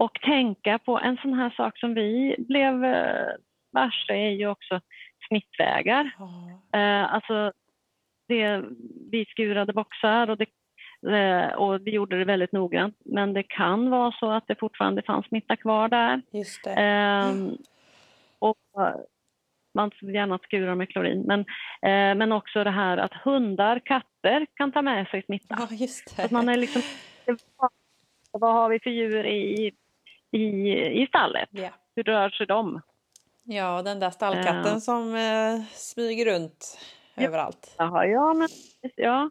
Och 0.00 0.20
tänka 0.20 0.78
på 0.78 0.98
en 0.98 1.16
sån 1.16 1.34
här 1.34 1.50
sak 1.50 1.78
som 1.78 1.94
vi 1.94 2.36
blev 2.38 2.84
eh, 2.84 3.28
varse 3.72 4.12
är 4.12 4.30
ju 4.30 4.46
också 4.46 4.80
smittvägar. 5.28 6.10
Mm. 6.72 7.06
alltså, 7.10 7.52
det, 8.28 8.62
vi 9.10 9.24
skurade 9.24 9.72
boxar 9.72 10.30
och, 10.30 10.36
det, 10.36 10.46
eh, 11.16 11.52
och 11.52 11.86
vi 11.86 11.90
gjorde 11.90 12.18
det 12.18 12.24
väldigt 12.24 12.52
noggrant. 12.52 12.96
Men 13.04 13.32
det 13.32 13.42
kan 13.42 13.90
vara 13.90 14.12
så 14.12 14.30
att 14.30 14.46
det 14.46 14.60
fortfarande 14.60 15.02
fanns 15.02 15.26
smitta 15.26 15.56
kvar 15.56 15.88
där. 15.88 16.22
Just 16.32 16.64
det. 16.64 16.70
Mm. 16.70 17.56
Och 18.38 18.56
man 19.74 19.90
gärna 20.00 20.38
skura 20.38 20.74
med 20.74 20.88
klorin. 20.88 21.24
Men, 21.26 21.40
eh, 21.82 22.14
men 22.18 22.32
också 22.32 22.64
det 22.64 22.70
här 22.70 22.96
att 22.96 23.12
hundar, 23.12 23.78
katter 23.84 24.46
kan 24.54 24.72
ta 24.72 24.82
med 24.82 25.08
sig 25.08 25.22
smitta. 25.22 25.56
Ja, 25.58 25.76
just 25.76 26.16
det. 26.16 26.24
Att 26.24 26.30
man 26.30 26.48
är 26.48 26.56
liksom, 26.56 26.82
vad 28.32 28.52
har 28.52 28.68
vi 28.68 28.80
för 28.80 28.90
djur 28.90 29.26
i 29.26 29.72
i, 30.30 30.38
i 31.02 31.06
stallet. 31.06 31.48
Yeah. 31.52 31.72
Hur 31.96 32.02
rör 32.02 32.30
sig 32.30 32.46
de? 32.46 32.80
Ja, 33.44 33.82
den 33.82 34.00
där 34.00 34.10
stallkatten 34.10 34.74
uh. 34.74 34.78
som 34.78 35.14
eh, 35.14 35.62
smyger 35.72 36.24
runt 36.34 36.78
ja. 37.14 37.22
överallt. 37.22 37.74
Jaha, 37.78 38.06
ja, 38.06 38.34
men 38.34 38.48
ja. 38.96 39.30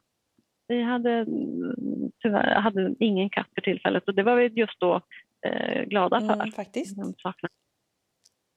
Vi 0.68 0.84
hade 0.84 1.26
tyvärr 2.22 2.56
hade 2.56 2.96
ingen 3.00 3.30
katt 3.30 3.48
för 3.56 3.62
tillfället 3.62 4.08
och 4.08 4.16
det 4.16 4.24
var 4.24 4.36
vi 4.36 4.48
just 4.48 4.80
då 4.80 5.02
eh, 5.46 5.84
glada 5.84 6.20
för. 6.20 6.34
Mm, 6.34 6.52
faktiskt. 6.52 6.96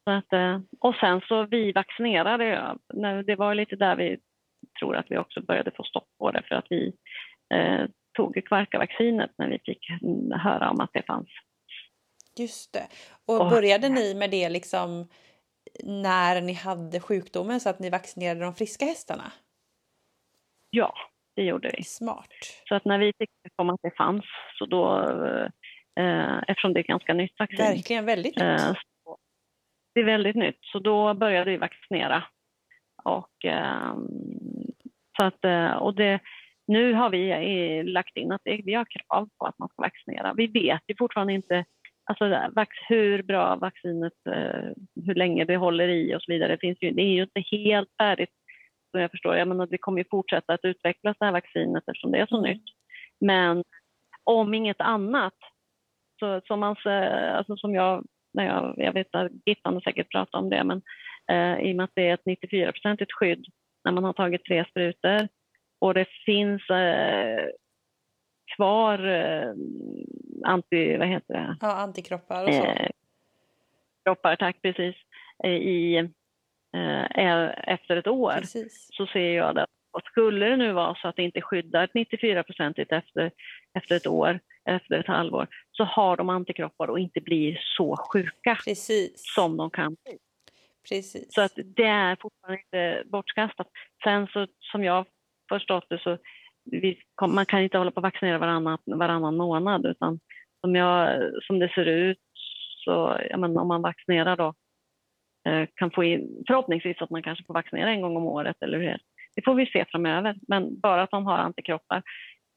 Så 0.04 0.10
att, 0.10 0.32
eh, 0.32 0.60
och 0.80 0.94
sen 0.94 1.20
så 1.20 1.46
vi 1.46 1.72
vaccinerade, 1.72 2.76
det 3.26 3.36
var 3.36 3.54
lite 3.54 3.76
där 3.76 3.96
vi 3.96 4.18
tror 4.80 4.96
att 4.96 5.06
vi 5.10 5.18
också 5.18 5.42
började 5.42 5.70
få 5.70 5.82
stopp 5.82 6.08
på 6.18 6.30
det 6.30 6.42
för 6.48 6.54
att 6.54 6.66
vi 6.70 6.92
eh, 7.54 7.86
tog 8.16 8.44
kvarkavaccinet 8.44 9.30
när 9.38 9.48
vi 9.48 9.58
fick 9.58 9.90
höra 10.42 10.70
om 10.70 10.80
att 10.80 10.90
det 10.92 11.06
fanns 11.06 11.28
Just 12.38 12.72
det. 12.72 12.88
Och 13.26 13.50
började 13.50 13.88
ni 13.88 14.14
med 14.14 14.30
det 14.30 14.48
liksom 14.48 15.08
när 15.84 16.40
ni 16.40 16.52
hade 16.52 17.00
sjukdomen 17.00 17.60
så 17.60 17.68
att 17.68 17.78
ni 17.78 17.90
vaccinerade 17.90 18.40
de 18.40 18.54
friska 18.54 18.84
hästarna? 18.84 19.32
Ja, 20.70 20.94
det 21.36 21.42
gjorde 21.42 21.74
vi. 21.76 21.82
Smart. 21.82 22.28
Så 22.68 22.74
att 22.74 22.84
när 22.84 22.98
vi 22.98 23.12
fick 23.18 23.30
om 23.56 23.70
att 23.70 23.80
det 23.82 23.96
fanns, 23.96 24.24
så 24.58 24.66
då, 24.66 25.00
eh, 26.00 26.38
eftersom 26.48 26.72
det 26.72 26.80
är 26.80 26.84
ganska 26.84 27.14
nytt 27.14 27.38
vaccin. 27.38 27.56
Verkligen 27.58 28.06
väldigt 28.06 28.36
nytt. 28.36 28.44
Eh, 28.44 28.74
det 29.94 30.00
är 30.00 30.04
väldigt 30.04 30.36
nytt, 30.36 30.58
så 30.60 30.78
då 30.78 31.14
började 31.14 31.50
vi 31.50 31.56
vaccinera. 31.56 32.24
Och, 33.04 33.44
eh, 33.44 33.94
så 35.16 35.24
att, 35.24 35.44
eh, 35.44 35.72
och 35.72 35.94
det, 35.94 36.20
nu 36.66 36.92
har 36.92 37.10
vi 37.10 37.82
lagt 37.82 38.16
in 38.16 38.32
att 38.32 38.40
det, 38.44 38.60
vi 38.64 38.74
har 38.74 38.84
krav 38.84 39.28
på 39.38 39.46
att 39.46 39.58
man 39.58 39.68
ska 39.68 39.82
vaccinera. 39.82 40.34
Vi 40.34 40.46
vet 40.46 40.82
ju 40.86 40.94
fortfarande 40.98 41.32
inte 41.32 41.64
alltså, 42.04 42.24
hur 42.88 43.22
bra 43.22 43.56
vaccinet, 43.56 44.12
eh, 44.28 44.70
hur 45.06 45.14
länge 45.14 45.44
det 45.44 45.56
håller 45.56 45.88
i 45.88 46.14
och 46.14 46.22
så 46.22 46.32
vidare. 46.32 46.52
Det, 46.52 46.60
finns 46.60 46.78
ju, 46.80 46.90
det 46.90 47.02
är 47.02 47.12
ju 47.12 47.22
inte 47.22 47.40
helt 47.50 47.90
färdigt 48.00 48.30
som 48.90 49.00
jag 49.00 49.10
förstår. 49.10 49.36
Jag 49.36 49.48
menar, 49.48 49.66
det 49.66 49.78
kommer 49.78 49.98
ju 49.98 50.04
fortsätta 50.10 50.54
att 50.54 50.64
utvecklas 50.64 51.16
det 51.18 51.24
här 51.24 51.32
vaccinet 51.32 51.84
eftersom 51.86 52.10
det 52.10 52.18
är 52.18 52.26
så 52.26 52.40
nytt. 52.40 52.64
Men 53.20 53.64
om 54.24 54.54
inget 54.54 54.80
annat, 54.80 55.34
så, 56.18 56.40
som, 56.44 56.60
man, 56.60 56.76
alltså, 56.86 57.56
som 57.56 57.74
jag, 57.74 58.04
när 58.34 58.46
jag, 58.46 58.74
jag 58.76 58.92
vet 58.92 59.14
att 59.14 59.32
Gittan 59.46 59.74
har 59.74 59.80
säkert 59.80 60.10
pratat 60.10 60.34
om 60.34 60.50
det, 60.50 60.64
men 60.64 60.82
eh, 61.30 61.68
i 61.68 61.72
och 61.72 61.76
med 61.76 61.84
att 61.84 61.94
det 61.94 62.08
är 62.08 62.14
ett 62.14 62.24
94-procentigt 62.24 63.12
skydd 63.12 63.46
när 63.84 63.92
man 63.92 64.04
har 64.04 64.12
tagit 64.12 64.44
tre 64.44 64.64
sprutor 64.70 65.28
och 65.80 65.94
det 65.94 66.06
finns 66.26 66.70
eh, 66.70 67.46
kvar 68.56 69.06
eh, 69.06 69.52
anti, 70.44 70.96
vad 70.96 71.08
heter 71.08 71.34
det? 71.34 71.56
Ja, 71.60 71.72
antikroppar 71.72 72.48
och 72.48 72.54
så. 72.54 72.64
Eh, 72.64 72.90
kroppar, 74.04 74.36
tack 74.36 74.62
precis. 74.62 74.96
Eh, 75.44 75.50
I, 75.50 75.96
eh, 76.76 77.50
efter 77.74 77.96
ett 77.96 78.06
år 78.06 78.32
precis. 78.32 78.88
så 78.92 79.06
ser 79.06 79.36
jag 79.36 79.54
det. 79.54 79.66
Och 79.92 80.02
skulle 80.02 80.46
det 80.46 80.56
nu 80.56 80.72
vara 80.72 80.94
så 80.94 81.08
att 81.08 81.16
det 81.16 81.22
inte 81.22 81.40
skyddar 81.40 81.88
94 81.94 82.42
procentigt 82.42 82.92
efter, 82.92 83.30
efter 83.78 83.96
ett 83.96 84.06
år, 84.06 84.40
efter 84.64 84.98
ett 84.98 85.06
halvår 85.06 85.46
så 85.72 85.84
har 85.84 86.16
de 86.16 86.28
antikroppar 86.28 86.90
och 86.90 86.98
inte 86.98 87.20
blir 87.20 87.60
så 87.76 87.96
sjuka 88.12 88.58
Precis. 88.64 89.34
som 89.34 89.56
de 89.56 89.70
kan 89.70 89.96
bli. 90.04 90.18
Precis. 90.88 91.34
Så 91.34 91.40
att 91.40 91.52
det 91.64 91.84
är 91.84 92.16
fortfarande 92.20 92.62
inte 92.62 93.02
bortkastat. 93.06 93.68
Sen 94.04 94.26
så 94.26 94.46
som 94.60 94.84
jag 94.84 95.06
förstått 95.48 95.86
det 95.88 95.98
så 95.98 96.18
vi, 96.64 96.98
man 97.28 97.46
kan 97.46 97.62
inte 97.62 97.78
hålla 97.78 97.90
på 97.90 98.00
att 98.00 98.04
vaccinera 98.04 98.38
varannan, 98.38 98.78
varannan 98.86 99.36
månad 99.36 99.86
utan 99.86 100.20
som, 100.60 100.74
jag, 100.74 101.20
som 101.42 101.58
det 101.58 101.68
ser 101.68 101.84
ut 101.84 102.18
så, 102.84 103.18
ja, 103.30 103.36
men 103.36 103.56
om 103.56 103.68
man 103.68 103.82
vaccinerar 103.82 104.36
då 104.36 104.54
eh, 105.48 105.68
kan 105.74 105.90
få 105.90 106.04
in, 106.04 106.44
förhoppningsvis 106.46 107.02
att 107.02 107.10
man 107.10 107.22
kanske 107.22 107.44
får 107.44 107.54
vaccinera 107.54 107.90
en 107.90 108.00
gång 108.00 108.16
om 108.16 108.26
året 108.26 108.56
eller 108.60 108.78
hur 108.78 108.98
det 109.34 109.42
får 109.44 109.54
vi 109.54 109.66
se 109.66 109.84
framöver. 109.88 110.36
Men 110.48 110.80
bara 110.80 111.02
att 111.02 111.12
man 111.12 111.26
har 111.26 111.38
antikroppar 111.38 112.02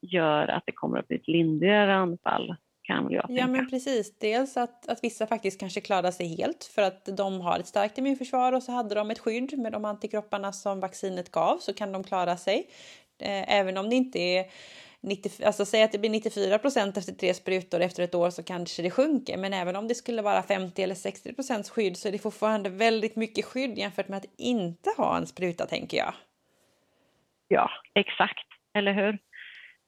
gör 0.01 0.47
att 0.47 0.63
det 0.65 0.71
kommer 0.71 0.99
att 0.99 1.07
bli 1.07 1.17
ett 1.17 1.27
lindrigare 1.27 1.95
anfall 1.95 2.55
kan 2.85 3.11
jag 3.11 3.13
Ja 3.13 3.27
tänka. 3.27 3.47
men 3.47 3.69
precis. 3.69 4.17
Dels 4.17 4.57
att, 4.57 4.89
att 4.89 5.03
vissa 5.03 5.27
faktiskt 5.27 5.59
kanske 5.59 5.81
klarar 5.81 6.11
sig 6.11 6.37
helt 6.37 6.63
för 6.75 6.81
att 6.81 7.05
de 7.17 7.41
har 7.41 7.59
ett 7.59 7.67
starkt 7.67 7.97
immunförsvar 7.97 8.53
och 8.53 8.63
så 8.63 8.71
hade 8.71 8.95
de 8.95 9.11
ett 9.11 9.19
skydd 9.19 9.57
med 9.57 9.71
de 9.71 9.85
antikropparna 9.85 10.51
som 10.51 10.79
vaccinet 10.79 11.31
gav 11.31 11.57
så 11.57 11.73
kan 11.73 11.91
de 11.91 12.03
klara 12.03 12.37
sig. 12.37 12.67
Eh, 13.21 13.57
Även 13.59 13.77
om 13.77 13.89
det 13.89 13.95
inte 13.95 14.19
är 14.19 14.45
90, 15.01 15.45
alltså 15.45 15.65
säg 15.65 15.83
att 15.83 15.91
det 15.91 15.97
blir 15.97 16.09
94 16.09 16.57
procent 16.59 16.97
efter 16.97 17.13
tre 17.13 17.33
sprutor 17.33 17.81
efter 17.81 18.03
ett 18.03 18.15
år 18.15 18.29
så 18.29 18.43
kanske 18.43 18.81
det 18.81 18.91
sjunker. 18.91 19.37
Men 19.37 19.53
även 19.53 19.75
om 19.75 19.87
det 19.87 19.95
skulle 19.95 20.21
vara 20.21 20.41
50 20.43 20.83
eller 20.83 20.95
60 20.95 21.33
procents 21.33 21.69
skydd 21.69 21.97
så 21.97 22.07
är 22.07 22.11
det 22.11 22.17
fortfarande 22.17 22.69
väldigt 22.69 23.15
mycket 23.15 23.45
skydd 23.45 23.77
jämfört 23.77 24.07
med 24.07 24.17
att 24.17 24.25
inte 24.37 24.89
ha 24.97 25.17
en 25.17 25.27
spruta 25.27 25.65
tänker 25.65 25.97
jag. 25.97 26.13
Ja, 27.47 27.69
exakt. 27.95 28.47
Eller 28.77 28.93
hur? 28.93 29.17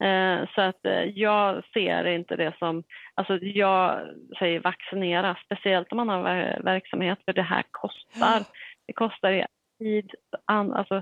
Eh, 0.07 0.47
så 0.55 0.61
att 0.61 0.85
eh, 0.85 1.03
jag 1.03 1.63
ser 1.73 2.07
inte 2.07 2.35
det 2.35 2.55
som, 2.59 2.83
alltså 3.13 3.37
jag 3.41 4.01
säger 4.39 4.59
vaccinera, 4.59 5.37
speciellt 5.45 5.91
om 5.91 5.97
man 5.97 6.09
har 6.09 6.23
ver- 6.23 6.63
verksamhet, 6.63 7.19
för 7.25 7.33
det 7.33 7.41
här 7.41 7.63
kostar. 7.71 8.43
Det 8.87 8.93
kostar 8.93 9.31
i 9.31 9.45
tid, 9.79 10.11
alltså 10.45 11.01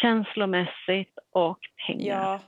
känslomässigt 0.00 1.18
och 1.32 1.58
pengar. 1.86 2.32
Ja, 2.32 2.40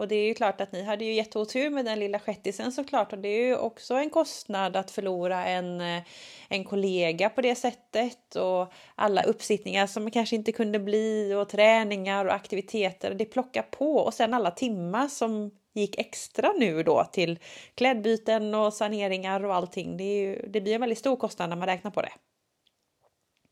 och 0.00 0.08
det 0.08 0.14
är 0.14 0.26
ju 0.26 0.34
klart 0.34 0.60
att 0.60 0.72
ni 0.72 0.82
hade 0.84 1.04
ju 1.04 1.12
jätteotur 1.12 1.70
med 1.70 1.84
den 1.84 1.98
lilla 1.98 2.18
skettisen 2.18 2.72
såklart 2.72 3.12
och 3.12 3.18
det 3.18 3.28
är 3.28 3.46
ju 3.46 3.56
också 3.56 3.94
en 3.94 4.10
kostnad 4.10 4.76
att 4.76 4.90
förlora 4.90 5.44
en, 5.44 5.80
eh, 5.80 6.02
en 6.48 6.64
kollega 6.64 7.28
på 7.28 7.40
det 7.40 7.54
sättet 7.54 8.36
och 8.36 8.72
alla 8.94 9.22
uppsittningar 9.22 9.86
som 9.86 10.10
kanske 10.10 10.36
inte 10.36 10.52
kunde 10.52 10.78
bli 10.78 11.34
och 11.34 11.48
träningar 11.48 12.24
och 12.24 12.34
aktiviteter. 12.34 13.14
Det 13.14 13.24
plockar 13.24 13.62
på 13.62 13.96
och 13.96 14.14
sen 14.14 14.34
alla 14.34 14.50
timmar 14.50 15.08
som 15.08 15.50
gick 15.74 15.98
extra 15.98 16.52
nu 16.58 16.82
då 16.82 17.04
till 17.04 17.38
klädbyten 17.74 18.54
och 18.54 18.72
saneringar 18.72 19.44
och 19.44 19.54
allting. 19.54 19.96
Det, 19.96 20.04
ju, 20.04 20.46
det 20.48 20.60
blir 20.60 20.74
en 20.74 20.80
väldigt 20.80 20.98
stor 20.98 21.16
kostnad 21.16 21.48
när 21.48 21.56
man 21.56 21.68
räknar 21.68 21.90
på 21.90 22.02
det. 22.02 22.12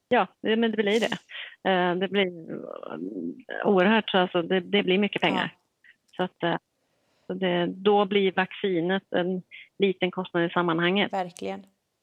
Ja, 0.08 0.26
men 0.40 0.60
det 0.60 0.76
blir 0.76 1.00
det. 1.00 1.18
Eh, 1.68 1.94
Det 1.94 2.08
blir 2.08 2.28
oerhört, 3.64 4.14
alltså 4.14 4.42
det, 4.42 4.60
det 4.60 4.82
blir 4.82 4.98
mycket 4.98 5.22
pengar. 5.22 5.54
Så 6.16 6.22
att, 6.22 6.42
eh, 6.42 6.56
så 7.26 7.34
det, 7.34 7.66
då 7.66 8.04
blir 8.04 8.32
vaccinet 8.32 9.02
en 9.12 9.42
liten 9.78 10.10
kostnad 10.10 10.44
i 10.44 10.50
sammanhanget. 10.50 11.12
Verkligen. 11.12 11.60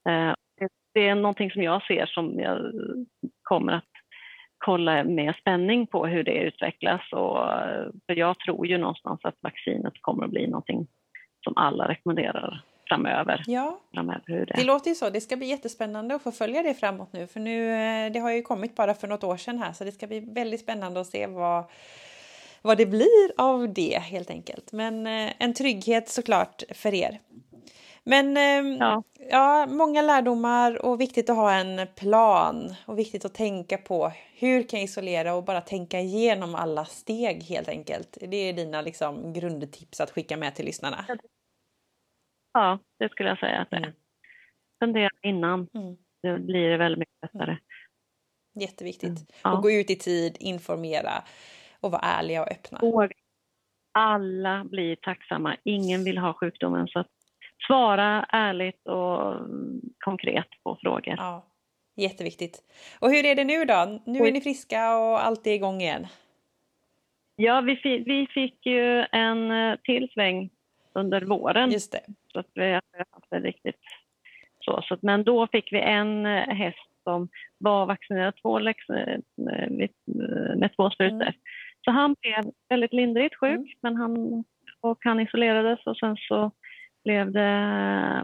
Eh, 0.10 0.34
det- 0.93 1.01
är 1.08 1.15
någonting 1.15 1.51
som 1.51 1.63
jag 1.63 1.84
ser 1.84 2.06
som 2.06 2.39
jag 2.39 2.71
kommer 3.43 3.73
att 3.73 3.84
kolla 4.58 5.04
med 5.04 5.36
spänning 5.36 5.88
på 5.88 6.06
hur 6.08 6.23
det 6.23 6.38
utvecklas. 6.43 7.01
Och, 7.12 7.51
eh, 7.51 7.88
för 8.06 8.15
jag 8.15 8.39
tror 8.39 8.67
ju 8.67 8.78
någonstans 8.78 9.19
att 9.23 9.36
vaccinet 9.41 9.93
kommer 10.01 10.23
att 10.25 10.30
bli 10.32 10.47
någonting 10.47 10.88
som 11.43 11.54
alla 11.58 11.88
rekommenderar 11.88 12.63
framöver. 12.88 13.43
Ja, 13.48 13.80
framöver 13.93 14.24
hur 14.26 14.45
det 14.45 14.54
Det 14.56 14.63
låter 14.63 14.89
ju 14.89 14.95
så. 14.95 15.10
Det 15.10 15.21
ska 15.21 15.36
bli 15.36 15.48
jättespännande 15.48 16.15
att 16.15 16.21
få 16.24 16.32
följa 16.32 16.63
det 16.63 16.74
framåt 16.74 17.13
nu. 17.13 17.28
För 17.28 17.39
nu, 17.39 17.71
eh, 17.71 18.12
det 18.12 18.19
har 18.19 18.32
ju 18.32 18.41
kommit 18.41 18.76
bara 18.76 18.93
för 18.93 19.08
något 19.08 19.24
år 19.24 19.38
sedan 19.38 19.60
här 19.60 19.74
så 19.74 19.84
det 19.84 19.91
ska 19.91 20.08
bli 20.08 20.19
väldigt 20.19 20.62
spännande 20.62 21.02
att 21.02 21.08
se 21.08 21.28
vad, 21.28 21.63
vad 22.62 22.78
det 22.78 22.86
blir 22.86 23.32
av 23.38 23.74
det 23.74 24.00
helt 24.00 24.30
enkelt. 24.30 24.71
Men 24.71 25.08
eh, 25.08 25.32
en 25.38 25.54
trygghet 25.54 26.10
såklart 26.10 26.63
för 26.74 26.93
er. 26.93 27.19
Men 28.04 28.38
eh, 28.38 28.78
Ja. 28.80 29.04
ja, 29.30 29.65
många 29.65 30.02
lärdomar 30.02 30.86
och 30.86 31.02
viktigt 31.02 31.30
att 31.30 31.36
ha 31.36 31.52
en 31.54 31.88
plan 31.95 32.76
och 32.86 33.00
viktigt 33.00 33.26
att 33.26 33.34
tänka 33.34 33.78
på 33.78 34.12
hur 34.38 34.63
kan 34.63 34.80
jag 34.80 34.84
isolera 34.86 35.34
och 35.36 35.43
bara 35.43 35.62
tänka 35.62 36.00
igenom 36.00 36.56
alla 36.56 36.86
steg 36.86 37.43
helt 37.43 37.67
enkelt. 37.69 38.17
Det 38.21 38.38
är 38.38 38.54
dina 38.54 38.82
liksom, 38.82 39.34
grundtips 39.34 40.00
att 40.02 40.12
skicka 40.12 40.38
med 40.38 40.56
till 40.56 40.65
lyssnarna. 40.65 41.06
Ja, 42.58 42.80
det 43.00 43.10
skulle 43.12 43.30
jag 43.30 43.39
säga 43.39 43.60
att 43.60 43.70
det 43.70 43.76
är. 43.78 43.82
Mm. 43.82 43.94
Fundera 44.84 45.10
innan, 45.22 45.68
Mm. 45.74 45.96
det 46.24 46.39
blir 46.39 46.70
det 46.70 46.78
väldigt 46.78 47.00
mycket 47.00 47.15
lättare. 47.34 47.58
Jätteviktigt. 48.60 49.10
Mm, 49.10 49.26
ja. 49.44 49.52
Och 49.58 49.63
gå 49.63 49.72
ut 49.72 49.89
i 49.89 49.96
tid, 49.96 50.38
informera 50.39 51.24
och 51.80 51.91
vara 51.91 52.02
ärliga 52.02 52.41
och 52.41 52.52
öppna. 52.52 52.80
Våga. 52.82 53.10
Alla 53.91 54.63
blir 54.65 54.96
tacksamma, 54.96 55.58
ingen 55.63 56.04
vill 56.04 56.18
ha 56.18 56.34
sjukdomen. 56.34 56.88
Så 56.88 57.00
att 57.00 57.08
svara 57.68 58.26
ärligt 58.30 58.88
och 58.88 59.32
mm, 59.36 59.82
konkret 60.06 60.48
på 60.63 60.78
frågor. 60.82 61.15
Ja, 61.18 61.46
jätteviktigt. 61.96 62.60
Och 63.00 63.10
hur 63.12 63.26
är 63.26 63.36
det 63.36 63.44
nu 63.44 63.65
då? 63.65 64.00
Nu 64.06 64.20
är 64.20 64.32
ni 64.32 64.41
friska 64.41 64.98
och 64.98 65.26
allt 65.26 65.48
är 65.48 65.52
igång 65.54 65.82
igen. 65.82 66.08
Ja, 67.36 67.62
vi, 67.62 67.76
fi- 67.76 68.04
vi 68.06 68.28
fick 68.28 68.65
ju 68.65 69.06
en 69.12 69.52
eh, 69.52 69.76
till 69.84 70.10
sväng 70.13 70.50
under 70.95 71.21
våren. 71.21 71.71
Just 71.71 71.91
det. 71.91 72.01
Så 72.34 72.39
att 72.39 72.49
vi 72.53 72.71
har 72.71 72.81
haft 73.12 73.29
det 73.29 73.39
riktigt 73.39 73.79
så. 74.65 74.81
så 74.88 74.93
att, 74.93 75.01
men 75.01 75.23
då 75.23 75.47
fick 75.47 75.73
vi 75.73 75.79
en 75.79 76.25
eh, 76.25 76.55
häst 76.55 76.89
som 77.03 77.29
var 77.58 77.86
vaccinerad 77.86 78.34
två 78.41 78.60
eh, 78.60 78.73
med, 79.36 79.89
med 80.58 80.75
två 80.75 80.89
sprutor. 80.89 81.21
Mm. 81.21 81.34
Så 81.86 81.91
han 81.91 82.15
blev 82.21 82.53
väldigt 82.69 82.93
lindrigt 82.93 83.36
sjuk, 83.36 83.51
Mm. 83.51 83.67
men 83.81 83.95
han, 83.95 84.43
och 84.81 84.97
han 85.01 85.19
isolerades 85.19 85.86
och 85.86 85.97
sen 85.97 86.17
så 86.17 86.51
blev 87.03 87.31
det, 87.31 87.49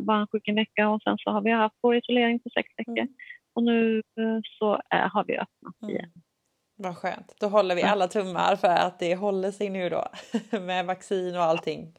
var 0.02 0.16
han 0.16 0.28
sjuk 0.28 0.48
en 0.48 0.56
vecka 0.56 0.90
och 0.90 1.02
sen 1.02 1.18
så 1.18 1.32
har 1.32 1.42
vi 1.42 1.52
haft 1.52 1.76
vår 1.82 1.96
isolering 1.96 2.40
på 2.40 2.50
sex 2.50 2.70
veckor. 2.78 2.98
Mm. 2.98 3.14
Och 3.54 3.64
nu 3.64 3.98
eh, 3.98 4.40
så 4.60 4.82
är, 4.90 5.10
har 5.10 5.24
vi 5.24 5.38
öppnat 5.38 5.90
igen. 5.90 6.06
Mm. 6.06 6.22
Vad 6.76 6.98
skönt. 6.98 7.36
Då 7.40 7.48
håller 7.48 7.76
vi 7.76 7.84
alla 7.84 8.08
tummar 8.08 8.56
för 8.56 8.68
att 8.68 9.00
det 9.00 9.16
håller 9.16 9.52
sig 9.52 9.70
nu 9.70 9.90
då 9.90 10.08
med 10.60 10.86
vaccin 10.86 11.36
och 11.36 11.44
allting 11.44 11.94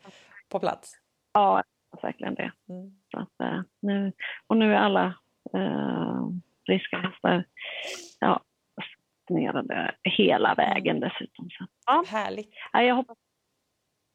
på 0.52 0.58
plats. 0.58 0.92
Ja, 1.34 1.62
verkligen 2.02 2.34
det. 2.34 2.52
Mm. 2.68 2.90
Så 3.10 3.18
att, 3.18 3.40
eh, 3.42 3.60
nu, 3.82 4.12
och 4.46 4.56
nu 4.56 4.74
är 4.74 4.78
alla 4.78 5.06
eh, 5.54 6.26
friska 6.66 6.96
hästar 6.96 7.44
ja, 8.20 8.40
hela 10.04 10.54
vägen 10.54 11.00
dessutom. 11.00 11.50
Så, 11.50 11.66
ja, 11.86 12.04
Härligt. 12.08 12.54
nej, 12.72 12.86
jag 12.86 12.94
hoppas 12.94 13.18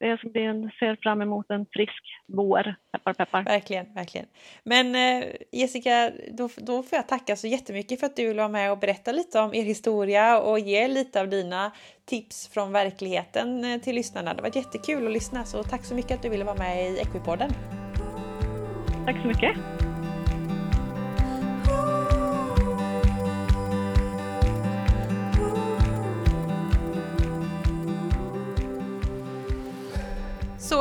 en, 0.00 0.70
ser 0.78 1.02
fram 1.02 1.22
emot 1.22 1.50
en 1.50 1.66
frisk 1.72 2.02
vår. 2.26 2.74
Peppar, 2.92 3.12
peppar. 3.12 3.44
Verkligen, 3.44 3.94
verkligen. 3.94 4.26
Men 4.64 4.94
eh, 4.94 5.28
Jessica, 5.52 6.12
då, 6.32 6.48
då 6.56 6.82
får 6.82 6.96
jag 6.96 7.08
tacka 7.08 7.36
så 7.36 7.46
jättemycket 7.46 8.00
för 8.00 8.06
att 8.06 8.16
du 8.16 8.28
vill 8.28 8.36
vara 8.36 8.48
med 8.48 8.72
och 8.72 8.78
berätta 8.78 9.12
lite 9.12 9.40
om 9.40 9.54
er 9.54 9.62
historia 9.62 10.40
och 10.40 10.58
ge 10.58 10.88
lite 10.88 11.20
av 11.20 11.28
dina 11.28 11.72
tips 12.04 12.48
från 12.48 12.72
verkligheten 12.72 13.64
eh, 13.64 13.80
till 13.80 13.94
lyssnarna. 13.94 14.34
Det 14.34 14.42
var 14.42 14.56
jättekul 14.56 15.06
att 15.06 15.12
lyssna 15.12 15.44
så 15.44 15.62
tack 15.62 15.84
så 15.84 15.94
mycket 15.94 16.12
att 16.12 16.22
du 16.22 16.28
ville 16.28 16.44
vara 16.44 16.58
med 16.58 16.90
i 16.90 16.98
Equipodden. 16.98 17.50
Tack 19.06 19.22
så 19.22 19.28
mycket. 19.28 19.77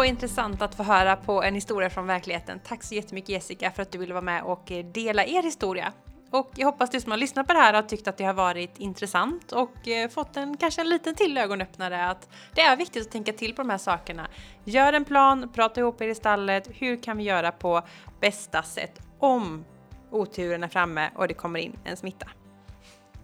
Intressant 0.07 0.61
att 0.61 0.75
få 0.75 0.83
höra 0.83 1.15
på 1.15 1.43
en 1.43 1.55
historia 1.55 1.89
från 1.89 2.07
verkligheten. 2.07 2.59
Tack 2.67 2.83
så 2.83 2.95
jättemycket 2.95 3.29
Jessica 3.29 3.71
för 3.71 3.81
att 3.81 3.91
du 3.91 3.97
ville 3.97 4.13
vara 4.13 4.21
med 4.21 4.43
och 4.43 4.71
eh, 4.71 4.85
dela 4.85 5.25
er 5.25 5.43
historia. 5.43 5.93
Och 6.31 6.51
jag 6.55 6.65
hoppas 6.65 6.89
du 6.89 7.01
som 7.01 7.11
har 7.11 7.17
lyssnat 7.17 7.47
på 7.47 7.53
det 7.53 7.59
här 7.59 7.73
har 7.73 7.81
tyckt 7.81 8.07
att 8.07 8.17
det 8.17 8.23
har 8.23 8.33
varit 8.33 8.79
intressant 8.79 9.51
och 9.51 9.87
eh, 9.87 10.09
fått 10.09 10.37
en 10.37 10.57
kanske 10.57 10.81
en 10.81 10.89
liten 10.89 11.15
till 11.15 11.37
ögonöppnare 11.37 12.09
att 12.09 12.29
det 12.55 12.61
är 12.61 12.77
viktigt 12.77 13.05
att 13.05 13.11
tänka 13.11 13.33
till 13.33 13.55
på 13.55 13.61
de 13.61 13.69
här 13.69 13.77
sakerna. 13.77 14.27
Gör 14.63 14.93
en 14.93 15.05
plan, 15.05 15.49
prata 15.53 15.81
ihop 15.81 16.01
er 16.01 16.07
i 16.07 16.15
stallet. 16.15 16.69
Hur 16.73 17.03
kan 17.03 17.17
vi 17.17 17.23
göra 17.23 17.51
på 17.51 17.81
bästa 18.21 18.63
sätt 18.63 19.01
om 19.19 19.65
oturen 20.11 20.63
är 20.63 20.67
framme 20.67 21.09
och 21.15 21.27
det 21.27 21.33
kommer 21.33 21.59
in 21.59 21.79
en 21.83 21.97
smitta? 21.97 22.27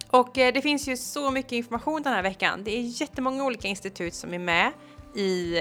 Och 0.09 0.37
eh, 0.37 0.53
det 0.53 0.61
finns 0.61 0.87
ju 0.87 0.97
så 0.97 1.31
mycket 1.31 1.51
information 1.51 2.01
den 2.01 2.13
här 2.13 2.23
veckan. 2.23 2.63
Det 2.63 2.77
är 2.77 3.01
jättemånga 3.01 3.43
olika 3.43 3.67
institut 3.67 4.13
som 4.13 4.33
är 4.33 4.39
med 4.39 4.71
i 5.15 5.57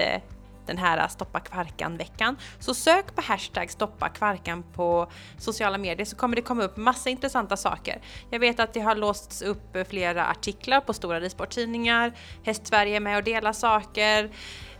den 0.67 0.77
här 0.77 1.07
Stoppa 1.07 1.39
Kvarkan-veckan. 1.39 2.37
Så 2.59 2.73
sök 2.73 3.15
på 3.15 3.21
hashtag 3.21 3.71
Stoppa 3.71 4.09
Kvarkan 4.09 4.63
på 4.73 5.11
sociala 5.37 5.77
medier 5.77 6.05
så 6.05 6.15
kommer 6.15 6.35
det 6.35 6.41
komma 6.41 6.63
upp 6.63 6.77
massa 6.77 7.09
intressanta 7.09 7.57
saker. 7.57 8.01
Jag 8.29 8.39
vet 8.39 8.59
att 8.59 8.73
det 8.73 8.79
har 8.79 8.95
låsts 8.95 9.41
upp 9.41 9.77
flera 9.89 10.27
artiklar 10.27 10.79
på 10.79 10.93
stora 10.93 11.19
ridsporttidningar. 11.19 12.13
Hästsverige 12.43 12.95
är 12.95 12.99
med 12.99 13.17
och 13.17 13.23
delar 13.23 13.53
saker. 13.53 14.31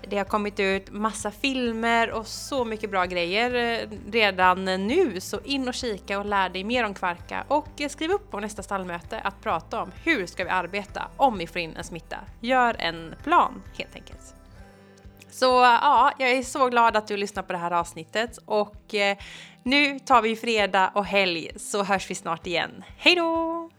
Det 0.07 0.17
har 0.17 0.25
kommit 0.25 0.59
ut 0.59 0.91
massa 0.91 1.31
filmer 1.31 2.11
och 2.11 2.27
så 2.27 2.65
mycket 2.65 2.91
bra 2.91 3.05
grejer 3.05 3.81
eh, 3.81 3.89
redan 4.11 4.65
nu, 4.65 5.19
så 5.19 5.39
in 5.39 5.67
och 5.67 5.73
kika 5.73 6.19
och 6.19 6.25
lär 6.25 6.49
dig 6.49 6.63
mer 6.63 6.85
om 6.85 6.93
kvarka 6.93 7.45
och 7.47 7.81
eh, 7.81 7.89
skriv 7.89 8.11
upp 8.11 8.31
på 8.31 8.39
nästa 8.39 8.63
stallmöte 8.63 9.19
att 9.19 9.41
prata 9.41 9.81
om 9.81 9.91
hur 10.03 10.25
ska 10.25 10.43
vi 10.43 10.49
arbeta 10.49 11.07
om 11.17 11.37
vi 11.37 11.47
får 11.47 11.61
in 11.61 11.75
en 11.75 11.83
smitta. 11.83 12.17
Gör 12.39 12.75
en 12.79 13.15
plan 13.23 13.61
helt 13.77 13.95
enkelt. 13.95 14.32
Så 15.33 15.45
ja, 15.45 16.11
jag 16.17 16.31
är 16.31 16.43
så 16.43 16.69
glad 16.69 16.97
att 16.97 17.07
du 17.07 17.17
lyssnar 17.17 17.43
på 17.43 17.53
det 17.53 17.59
här 17.59 17.71
avsnittet 17.71 18.39
och 18.45 18.95
eh, 18.95 19.17
nu 19.63 19.99
tar 19.99 20.21
vi 20.21 20.35
fredag 20.35 20.91
och 20.95 21.05
helg 21.05 21.51
så 21.55 21.83
hörs 21.83 22.09
vi 22.09 22.15
snart 22.15 22.47
igen. 22.47 22.83
Hej 22.97 23.15
då! 23.15 23.69